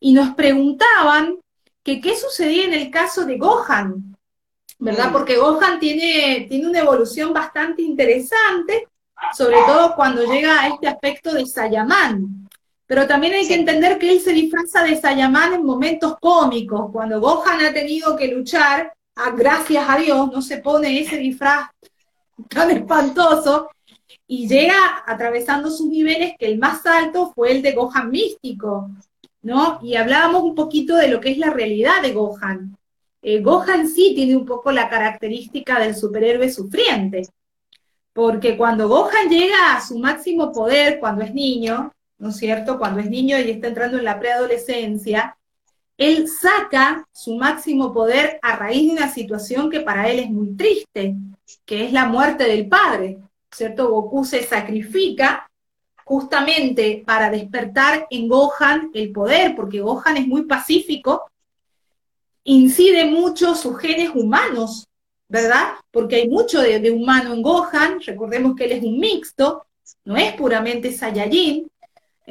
Y 0.00 0.14
nos 0.14 0.34
preguntaban 0.34 1.36
que 1.84 2.00
qué 2.00 2.16
sucedía 2.16 2.64
en 2.64 2.74
el 2.74 2.90
caso 2.90 3.24
de 3.24 3.38
Gohan, 3.38 4.16
¿verdad? 4.80 5.10
Mm. 5.10 5.12
Porque 5.12 5.36
Gohan 5.36 5.78
tiene, 5.78 6.46
tiene 6.48 6.66
una 6.66 6.80
evolución 6.80 7.32
bastante 7.32 7.82
interesante, 7.82 8.88
sobre 9.36 9.58
todo 9.64 9.94
cuando 9.94 10.24
llega 10.24 10.60
a 10.60 10.66
este 10.66 10.88
aspecto 10.88 11.32
de 11.32 11.46
Sayaman, 11.46 12.41
pero 12.92 13.06
también 13.06 13.32
hay 13.32 13.48
que 13.48 13.54
entender 13.54 13.98
que 13.98 14.12
él 14.12 14.20
se 14.20 14.34
disfraza 14.34 14.82
de 14.82 15.00
Sayaman 15.00 15.54
en 15.54 15.64
momentos 15.64 16.18
cómicos. 16.20 16.90
Cuando 16.92 17.22
Gohan 17.22 17.64
ha 17.64 17.72
tenido 17.72 18.14
que 18.14 18.28
luchar, 18.28 18.92
a, 19.14 19.30
gracias 19.30 19.86
a 19.88 19.96
Dios, 19.96 20.30
no 20.30 20.42
se 20.42 20.58
pone 20.58 21.00
ese 21.00 21.16
disfraz 21.16 21.70
tan 22.50 22.70
espantoso 22.70 23.70
y 24.26 24.46
llega 24.46 25.04
atravesando 25.06 25.70
sus 25.70 25.86
niveles, 25.86 26.34
que 26.38 26.44
el 26.44 26.58
más 26.58 26.84
alto 26.84 27.32
fue 27.34 27.52
el 27.52 27.62
de 27.62 27.72
Gohan 27.72 28.10
místico, 28.10 28.90
¿no? 29.40 29.78
Y 29.82 29.96
hablábamos 29.96 30.42
un 30.42 30.54
poquito 30.54 30.94
de 30.94 31.08
lo 31.08 31.18
que 31.18 31.30
es 31.30 31.38
la 31.38 31.48
realidad 31.48 32.02
de 32.02 32.12
Gohan. 32.12 32.76
Eh, 33.22 33.40
Gohan 33.40 33.88
sí 33.88 34.12
tiene 34.14 34.36
un 34.36 34.44
poco 34.44 34.70
la 34.70 34.90
característica 34.90 35.80
del 35.80 35.96
superhéroe 35.96 36.52
sufriente, 36.52 37.22
porque 38.12 38.54
cuando 38.54 38.86
Gohan 38.86 39.30
llega 39.30 39.76
a 39.76 39.80
su 39.80 39.98
máximo 39.98 40.52
poder 40.52 41.00
cuando 41.00 41.24
es 41.24 41.32
niño, 41.32 41.90
¿no 42.22 42.28
es 42.28 42.36
cierto? 42.36 42.78
Cuando 42.78 43.00
es 43.00 43.10
niño 43.10 43.36
y 43.40 43.50
está 43.50 43.66
entrando 43.66 43.98
en 43.98 44.04
la 44.04 44.20
preadolescencia, 44.20 45.36
él 45.98 46.28
saca 46.28 47.04
su 47.10 47.34
máximo 47.34 47.92
poder 47.92 48.38
a 48.42 48.54
raíz 48.54 48.86
de 48.86 48.96
una 48.96 49.12
situación 49.12 49.68
que 49.68 49.80
para 49.80 50.08
él 50.08 50.20
es 50.20 50.30
muy 50.30 50.54
triste, 50.54 51.16
que 51.64 51.84
es 51.84 51.92
la 51.92 52.06
muerte 52.06 52.44
del 52.44 52.68
padre, 52.68 53.18
¿cierto? 53.50 53.90
Goku 53.90 54.24
se 54.24 54.44
sacrifica 54.44 55.50
justamente 56.04 57.02
para 57.04 57.28
despertar 57.28 58.06
en 58.08 58.28
Gohan 58.28 58.92
el 58.94 59.10
poder, 59.10 59.56
porque 59.56 59.80
Gohan 59.80 60.16
es 60.16 60.28
muy 60.28 60.42
pacífico, 60.42 61.24
incide 62.44 63.04
mucho 63.04 63.56
sus 63.56 63.76
genes 63.80 64.10
humanos, 64.14 64.86
¿verdad? 65.28 65.72
Porque 65.90 66.14
hay 66.14 66.28
mucho 66.28 66.60
de, 66.60 66.88
humano 66.92 67.34
en 67.34 67.42
Gohan, 67.42 68.00
recordemos 68.00 68.54
que 68.54 68.66
él 68.66 68.72
es 68.72 68.84
un 68.84 69.00
mixto, 69.00 69.66
no 70.04 70.16
es 70.16 70.34
puramente 70.34 70.92
Saiyajin, 70.92 71.66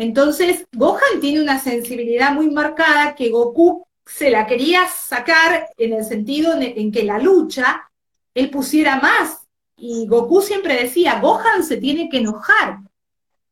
entonces, 0.02 0.66
Gohan 0.72 1.20
tiene 1.22 1.44
una 1.44 1.60
sensibilidad 1.60 2.32
muy 2.32 2.50
marcada 2.50 3.14
que 3.14 3.30
Goku 3.30 3.86
se 4.04 4.32
la 4.32 4.48
quería 4.48 4.88
sacar 4.88 5.68
en 5.78 5.94
el 5.94 6.04
sentido 6.04 6.56
en 6.60 6.92
que 6.92 7.04
la 7.04 7.20
lucha 7.20 7.88
él 8.34 8.50
pusiera 8.50 9.00
más. 9.00 9.48
Y 9.78 10.08
Goku 10.08 10.42
siempre 10.42 10.76
decía, 10.76 11.20
Gohan 11.20 11.64
se 11.64 11.78
tiene 11.78 12.10
que 12.10 12.18
enojar, 12.18 12.80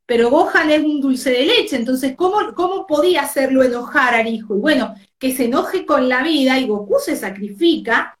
pero 0.06 0.28
Gohan 0.28 0.70
es 0.72 0.82
un 0.82 1.00
dulce 1.00 1.30
de 1.30 1.46
leche, 1.46 1.76
entonces, 1.76 2.16
¿cómo, 2.16 2.52
cómo 2.56 2.84
podía 2.84 3.22
hacerlo 3.22 3.62
enojar 3.62 4.14
al 4.14 4.26
hijo? 4.26 4.56
Y 4.56 4.58
bueno, 4.58 4.96
que 5.20 5.32
se 5.36 5.44
enoje 5.44 5.86
con 5.86 6.08
la 6.08 6.24
vida 6.24 6.58
y 6.58 6.66
Goku 6.66 6.96
se 6.98 7.14
sacrifica, 7.14 8.18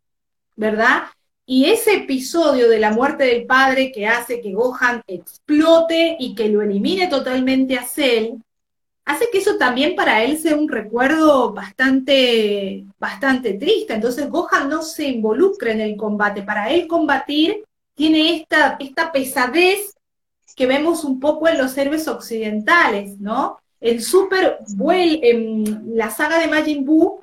¿verdad? 0.54 1.02
Y 1.46 1.64
ese 1.64 1.94
episodio 1.94 2.68
de 2.68 2.78
la 2.78 2.92
muerte 2.92 3.24
del 3.24 3.44
padre 3.44 3.90
que 3.90 4.06
hace 4.06 4.40
que 4.40 4.52
Gohan 4.52 5.02
explote 5.06 6.16
y 6.18 6.34
que 6.34 6.48
lo 6.48 6.62
elimine 6.62 7.08
totalmente 7.08 7.76
a 7.76 7.84
Cell, 7.84 8.34
hace 9.04 9.28
que 9.32 9.38
eso 9.38 9.56
también 9.56 9.96
para 9.96 10.22
él 10.22 10.38
sea 10.38 10.54
un 10.56 10.68
recuerdo 10.68 11.52
bastante, 11.52 12.84
bastante 12.98 13.54
triste. 13.54 13.94
Entonces 13.94 14.30
Gohan 14.30 14.68
no 14.68 14.82
se 14.82 15.08
involucra 15.08 15.72
en 15.72 15.80
el 15.80 15.96
combate. 15.96 16.42
Para 16.42 16.70
él 16.70 16.86
combatir 16.86 17.64
tiene 17.94 18.36
esta, 18.36 18.76
esta 18.78 19.10
pesadez 19.10 19.94
que 20.54 20.66
vemos 20.66 21.04
un 21.04 21.18
poco 21.18 21.48
en 21.48 21.58
los 21.58 21.76
héroes 21.76 22.06
occidentales, 22.06 23.18
¿no? 23.18 23.58
El 23.80 24.02
Super 24.02 24.58
en 24.78 25.96
la 25.96 26.10
saga 26.10 26.38
de 26.38 26.48
Majin 26.48 26.84
Buu 26.84 27.20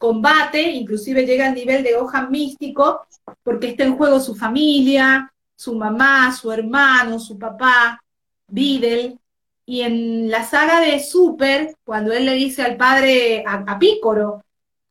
combate, 0.00 0.62
inclusive 0.62 1.26
llega 1.26 1.46
al 1.46 1.54
nivel 1.54 1.82
de 1.82 1.94
hoja 1.96 2.26
místico, 2.28 3.02
porque 3.42 3.68
está 3.68 3.84
en 3.84 3.96
juego 3.96 4.20
su 4.20 4.34
familia, 4.34 5.32
su 5.56 5.74
mamá, 5.74 6.34
su 6.34 6.50
hermano, 6.50 7.18
su 7.18 7.38
papá, 7.38 8.02
Videl. 8.46 9.18
Y 9.66 9.82
en 9.82 10.30
la 10.30 10.44
saga 10.44 10.80
de 10.80 10.98
Super, 11.00 11.76
cuando 11.84 12.12
él 12.12 12.26
le 12.26 12.34
dice 12.34 12.62
al 12.62 12.76
padre, 12.76 13.44
a, 13.46 13.78
Pícoro, 13.78 14.42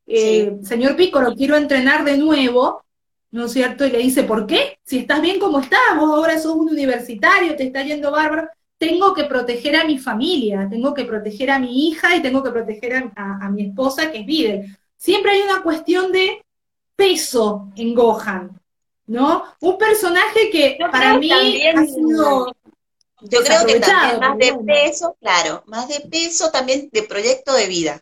eh, 0.07 0.57
señor 0.63 0.95
Pícoro, 0.95 1.33
quiero 1.35 1.57
entrenar 1.57 2.03
de 2.05 2.17
nuevo, 2.17 2.83
¿no 3.31 3.45
es 3.45 3.51
cierto? 3.51 3.85
Y 3.85 3.91
le 3.91 3.97
dice, 3.97 4.23
¿por 4.23 4.47
qué? 4.47 4.79
Si 4.83 4.99
estás 4.99 5.21
bien 5.21 5.39
como 5.39 5.59
estás, 5.59 5.97
vos 5.97 6.09
ahora 6.09 6.39
sos 6.39 6.55
un 6.55 6.69
universitario, 6.69 7.55
te 7.55 7.63
está 7.63 7.83
yendo 7.83 8.11
bárbaro, 8.11 8.47
tengo 8.77 9.13
que 9.13 9.25
proteger 9.25 9.75
a 9.75 9.83
mi 9.83 9.97
familia, 9.97 10.67
tengo 10.69 10.93
que 10.93 11.03
proteger 11.03 11.51
a 11.51 11.59
mi 11.59 11.89
hija 11.89 12.15
y 12.15 12.21
tengo 12.21 12.41
que 12.41 12.51
proteger 12.51 13.11
a, 13.15 13.49
mi 13.49 13.63
esposa, 13.63 14.11
que 14.11 14.19
es 14.19 14.25
Videl 14.25 14.77
siempre 14.99 15.31
hay 15.31 15.41
una 15.41 15.63
cuestión 15.63 16.11
de 16.11 16.45
peso 16.99 17.71
en 17.77 17.95
Gohan, 17.95 18.61
¿no? 19.07 19.45
Un 19.61 19.77
personaje 19.77 20.49
que 20.51 20.77
para 20.91 21.17
mí 21.17 21.31
ha 21.31 21.85
sido... 21.85 22.53
Yo 23.21 23.43
creo 23.43 23.65
que 23.65 23.79
también 23.79 24.19
más 24.19 24.37
de 24.37 24.53
peso, 24.65 25.17
claro, 25.19 25.63
más 25.67 25.87
de 25.87 26.01
peso 26.01 26.51
también 26.51 26.89
de 26.91 27.03
proyecto 27.03 27.53
de 27.53 27.67
vida. 27.67 28.01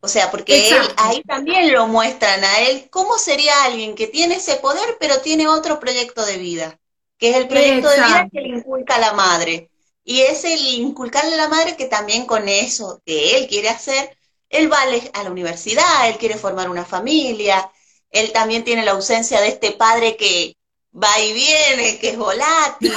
O 0.00 0.08
sea, 0.08 0.30
porque 0.30 0.68
él, 0.70 0.76
ahí 0.96 1.22
también 1.22 1.72
lo 1.72 1.86
muestran 1.86 2.42
a 2.42 2.60
él 2.60 2.88
cómo 2.90 3.18
sería 3.18 3.64
alguien 3.64 3.94
que 3.94 4.06
tiene 4.06 4.36
ese 4.36 4.56
poder, 4.56 4.96
pero 4.98 5.20
tiene 5.20 5.48
otro 5.48 5.78
proyecto 5.78 6.24
de 6.24 6.38
vida, 6.38 6.78
que 7.18 7.30
es 7.30 7.36
el 7.36 7.46
proyecto 7.46 7.88
de 7.90 7.96
vida 7.96 8.28
que 8.32 8.40
le 8.40 8.48
inculca 8.58 8.96
a 8.96 9.00
la 9.00 9.12
madre. 9.12 9.70
Y 10.02 10.22
es 10.22 10.44
el 10.44 10.60
inculcarle 10.80 11.34
a 11.34 11.36
la 11.36 11.48
madre 11.48 11.76
que 11.76 11.86
también 11.86 12.26
con 12.26 12.48
eso 12.48 13.00
que 13.04 13.36
él 13.36 13.46
quiere 13.48 13.68
hacer, 13.68 14.16
Él 14.48 14.72
va 14.72 14.80
a 14.80 15.22
la 15.22 15.30
universidad, 15.30 16.08
él 16.08 16.16
quiere 16.16 16.36
formar 16.36 16.68
una 16.68 16.84
familia, 16.84 17.70
él 18.12 18.32
también 18.32 18.64
tiene 18.64 18.84
la 18.84 18.92
ausencia 18.92 19.40
de 19.40 19.48
este 19.48 19.72
padre 19.72 20.16
que 20.16 20.56
va 20.94 21.18
y 21.20 21.32
viene, 21.32 21.98
que 21.98 22.10
es 22.10 22.18
volátil. 22.18 22.92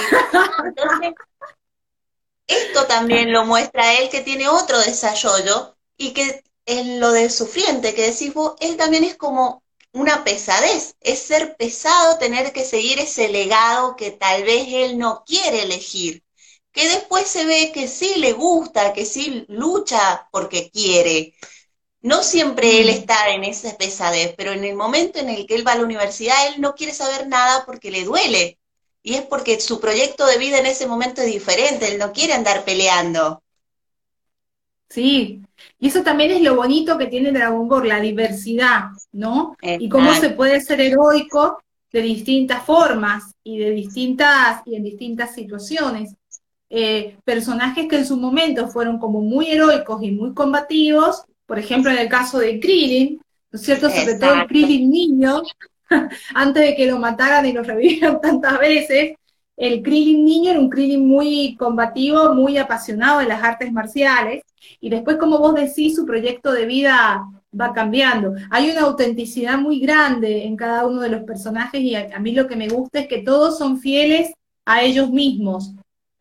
Entonces, 0.66 1.13
esto 2.47 2.86
también 2.86 3.32
lo 3.32 3.45
muestra 3.45 3.95
él 3.95 4.09
que 4.09 4.22
tiene 4.22 4.47
otro 4.47 4.78
desarrollo 4.80 5.76
y 5.97 6.11
que 6.11 6.43
en 6.66 6.99
lo 6.99 7.11
de 7.11 7.30
sufriente 7.30 7.95
que 7.95 8.11
decís 8.11 8.34
vos, 8.34 8.53
él 8.59 8.78
también 8.78 9.03
es 9.03 9.16
como 9.16 9.63
una 9.93 10.24
pesadez, 10.24 10.95
es 10.99 11.20
ser 11.20 11.55
pesado 11.55 12.18
tener 12.18 12.51
que 12.51 12.66
seguir 12.66 12.99
ese 12.99 13.30
legado 13.30 13.95
que 13.95 14.11
tal 14.11 14.43
vez 14.43 14.68
él 14.68 14.97
no 14.97 15.24
quiere 15.26 15.63
elegir, 15.63 16.22
que 16.74 16.89
después 16.89 17.28
se 17.28 17.45
ve 17.45 17.72
que 17.74 17.88
sí 17.88 18.16
le 18.18 18.34
gusta, 18.34 18.91
que 18.91 19.05
sí 19.05 19.45
lucha 19.47 20.28
porque 20.32 20.70
quiere. 20.70 21.34
No 22.06 22.22
siempre 22.22 22.82
él 22.82 22.89
está 22.89 23.30
en 23.34 23.43
esa 23.43 23.76
pesadez, 23.80 24.36
pero 24.38 24.51
en 24.51 24.64
el 24.64 24.76
momento 24.76 25.18
en 25.18 25.28
el 25.28 25.47
que 25.47 25.56
él 25.56 25.68
va 25.68 25.72
a 25.72 25.78
la 25.78 25.84
universidad, 25.84 26.36
él 26.53 26.62
no 26.62 26.76
quiere 26.76 26.93
saber 26.93 27.28
nada 27.28 27.66
porque 27.66 27.89
le 27.89 28.03
duele. 28.03 28.60
Y 29.01 29.16
es 29.16 29.24
porque 29.24 29.60
su 29.60 29.80
proyecto 29.80 30.28
de 30.28 30.38
vida 30.38 30.60
en 30.60 30.68
ese 30.68 30.86
momento 30.86 31.24
es 31.24 31.34
diferente, 31.34 31.91
él 31.91 31.97
no 31.97 32.14
quiere 32.14 32.34
andar 32.34 32.64
peleando. 32.64 33.41
Sí, 34.88 35.41
y 35.80 35.88
eso 35.88 36.03
también 36.03 36.30
es 36.30 36.43
lo 36.43 36.56
bonito 36.56 36.95
que 36.95 37.08
tiene 37.08 37.32
Dragon 37.32 37.68
Ball, 37.68 37.88
la 37.88 37.99
diversidad, 37.99 38.89
¿no? 39.12 39.58
Y 39.64 39.89
cómo 39.89 40.14
se 40.14 40.30
puede 40.30 40.62
ser 40.62 40.82
heroico 40.82 41.58
de 41.91 42.03
distintas 42.03 42.64
formas 42.64 43.34
y 43.43 43.58
de 43.58 43.72
distintas 43.72 44.62
y 44.68 44.76
en 44.76 44.84
distintas 44.84 45.34
situaciones. 45.34 46.14
Eh, 46.70 47.18
personajes 47.24 47.88
que 47.88 47.95
en 47.95 48.06
su 48.06 48.18
momento 48.18 48.68
fueron 48.68 48.99
como 48.99 49.22
muy 49.22 49.49
heroicos 49.49 50.03
y 50.03 50.12
muy 50.12 50.36
combativos, 50.36 51.26
por 51.46 51.60
ejemplo 51.60 51.91
en 51.91 51.98
el 51.98 52.10
caso 52.10 52.39
de 52.39 52.60
Krillin, 52.60 53.22
¿no 53.52 53.60
es 53.60 53.66
cierto? 53.66 53.89
Sobre 53.89 54.16
todo 54.16 54.34
el 54.34 54.48
Krillin 54.48 54.89
niño, 54.89 55.41
antes 56.36 56.64
de 56.64 56.76
que 56.76 56.88
lo 56.88 56.98
mataran 56.98 57.46
y 57.46 57.54
lo 57.54 57.64
revivieran 57.64 58.20
tantas 58.22 58.60
veces, 58.60 59.14
el 59.58 59.82
Krillin 59.82 60.26
niño 60.26 60.52
era 60.52 60.60
un 60.60 60.70
Krillin 60.70 61.08
muy 61.08 61.56
combativo, 61.58 62.34
muy 62.34 62.58
apasionado 62.58 63.20
de 63.20 63.28
las 63.28 63.41
artes 63.41 63.72
marciales, 63.72 64.43
y 64.80 64.89
después, 64.89 65.18
como 65.18 65.39
vos 65.39 65.56
decís, 65.56 65.96
su 65.96 66.06
proyecto 66.06 66.52
de 66.52 66.66
vida 66.66 67.26
va 67.60 67.74
cambiando. 67.74 68.34
Hay 68.50 68.70
una 68.70 68.82
autenticidad 68.82 69.58
muy 69.58 69.80
grande 69.80 70.46
en 70.46 70.56
cada 70.56 70.86
uno 70.86 71.02
de 71.02 71.10
los 71.10 71.24
personajes 71.24 71.82
y 71.82 71.96
a, 71.96 72.20
mí 72.20 72.32
lo 72.34 72.48
que 72.48 72.56
me 72.56 72.68
gusta 72.68 73.00
es 73.00 73.08
que 73.08 73.22
todos 73.22 73.58
son 73.58 73.80
fieles 73.80 74.34
a 74.66 74.82
ellos 74.84 75.10
mismos. 75.10 75.74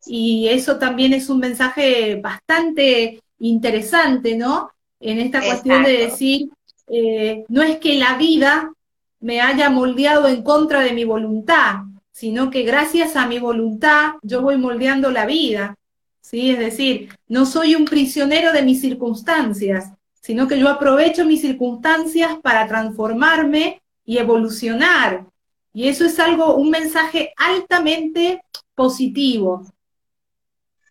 Y 0.06 0.48
eso 0.48 0.78
también 0.78 1.12
es 1.12 1.28
un 1.28 1.38
mensaje 1.38 2.20
bastante 2.20 3.22
interesante, 3.38 4.36
¿no? 4.36 4.70
En 5.06 5.18
esta 5.18 5.42
cuestión 5.42 5.82
de 5.82 5.98
decir, 5.98 6.48
eh, 6.88 7.44
no 7.48 7.62
es 7.62 7.76
que 7.76 7.96
la 7.96 8.16
vida 8.16 8.72
me 9.20 9.42
haya 9.42 9.68
moldeado 9.68 10.28
en 10.28 10.42
contra 10.42 10.80
de 10.80 10.94
mi 10.94 11.04
voluntad, 11.04 11.82
sino 12.10 12.48
que 12.48 12.62
gracias 12.62 13.14
a 13.14 13.26
mi 13.26 13.38
voluntad 13.38 14.14
yo 14.22 14.40
voy 14.40 14.56
moldeando 14.56 15.10
la 15.10 15.26
vida. 15.26 15.76
¿sí? 16.22 16.50
Es 16.50 16.58
decir, 16.58 17.10
no 17.28 17.44
soy 17.44 17.74
un 17.74 17.84
prisionero 17.84 18.52
de 18.52 18.62
mis 18.62 18.80
circunstancias, 18.80 19.90
sino 20.22 20.48
que 20.48 20.58
yo 20.58 20.70
aprovecho 20.70 21.26
mis 21.26 21.42
circunstancias 21.42 22.38
para 22.42 22.66
transformarme 22.66 23.82
y 24.06 24.16
evolucionar. 24.16 25.26
Y 25.74 25.88
eso 25.88 26.06
es 26.06 26.18
algo, 26.18 26.54
un 26.54 26.70
mensaje 26.70 27.34
altamente 27.36 28.42
positivo. 28.74 29.66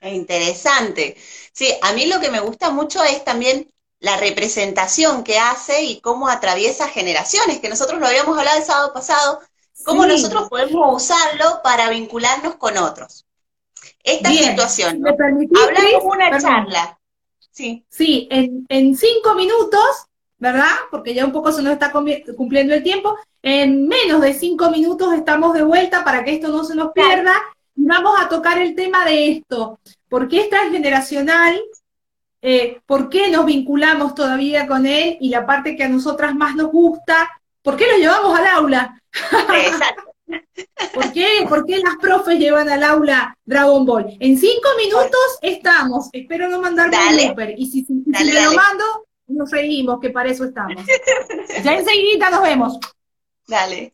Interesante. 0.04 1.16
Sí, 1.52 1.68
a 1.82 1.94
mí 1.94 2.06
lo 2.06 2.20
que 2.20 2.30
me 2.30 2.42
gusta 2.42 2.70
mucho 2.70 3.04
es 3.04 3.24
también 3.24 3.74
la 4.04 4.18
representación 4.18 5.24
que 5.24 5.40
hace 5.40 5.82
y 5.84 6.02
cómo 6.02 6.28
atraviesa 6.28 6.90
generaciones, 6.90 7.60
que 7.60 7.70
nosotros 7.70 8.02
lo 8.02 8.06
habíamos 8.06 8.38
hablado 8.38 8.60
el 8.60 8.66
sábado 8.66 8.92
pasado, 8.92 9.40
cómo 9.86 10.06
nosotros 10.06 10.50
podemos 10.50 11.02
usarlo 11.02 11.62
para 11.64 11.90
vincularnos 11.90 12.56
con 12.56 12.78
otros. 12.78 13.26
Esta 14.04 14.30
situación. 14.30 15.02
Hablamos 15.08 16.04
una 16.04 16.38
charla. 16.38 17.00
Sí, 17.50 17.86
sí 17.88 18.28
en, 18.30 18.66
en 18.68 18.98
cinco 18.98 19.36
minutos, 19.36 19.88
¿verdad? 20.38 20.76
Porque 20.92 21.14
ya 21.14 21.24
un 21.24 21.32
poco 21.32 21.54
se 21.54 21.62
nos 21.62 21.72
está 21.72 21.94
cumpliendo 21.94 22.74
el 22.74 22.84
tiempo. 22.84 23.16
En 23.42 23.88
menos 23.88 24.20
de 24.20 24.34
cinco 24.34 24.70
minutos 24.70 25.14
estamos 25.14 25.54
de 25.54 25.64
vuelta 25.64 26.04
para 26.04 26.26
que 26.26 26.34
esto 26.34 26.50
no 26.50 26.66
se 26.66 26.76
nos 26.76 26.92
pierda. 26.92 27.36
Y 27.74 27.86
vamos 27.86 28.20
a 28.20 28.28
tocar 28.28 28.58
el 28.58 28.76
tema 28.76 29.06
de 29.06 29.32
esto. 29.32 29.80
¿Por 30.10 30.28
qué 30.28 30.42
es 30.42 30.50
transgeneracional? 30.50 31.58
Eh, 32.46 32.82
¿Por 32.86 33.10
qué 33.10 33.30
nos 33.32 33.46
vinculamos 33.46 34.14
todavía 34.14 34.68
con 34.68 34.86
él? 34.86 35.18
Y 35.22 35.30
la 35.30 35.46
parte 35.46 35.78
que 35.78 35.86
a 35.86 35.90
nosotras 35.90 36.36
más 36.36 36.56
nos 36.58 36.72
gusta, 36.72 37.30
¿por 37.62 37.78
qué 37.78 37.88
lo 37.88 37.98
llevamos 37.98 38.38
al 38.38 38.48
aula? 38.48 39.02
Exacto. 39.56 40.04
¿Por 40.94 41.14
qué? 41.14 41.46
¿Por 41.48 41.66
qué 41.66 41.78
las 41.78 41.96
profes 42.02 42.38
llevan 42.38 42.68
al 42.68 42.84
aula 42.84 43.34
Dragon 43.46 43.86
Ball? 43.86 44.18
En 44.20 44.38
cinco 44.38 44.68
minutos 44.78 45.40
estamos. 45.42 46.10
Espero 46.12 46.50
no 46.50 46.60
mandarme 46.60 46.98
un 46.98 47.30
super. 47.30 47.54
Y 47.58 47.66
si, 47.68 47.86
si, 47.86 48.04
lo 48.04 48.54
mando, 48.54 49.08
nos 49.28 49.50
reímos, 49.50 50.02
que 50.02 50.10
para 50.10 50.30
eso 50.30 50.44
estamos. 50.44 50.84
Ya 51.64 51.76
enseguida 51.76 52.30
nos 52.30 52.42
vemos. 52.42 52.78
Dale. 53.48 53.94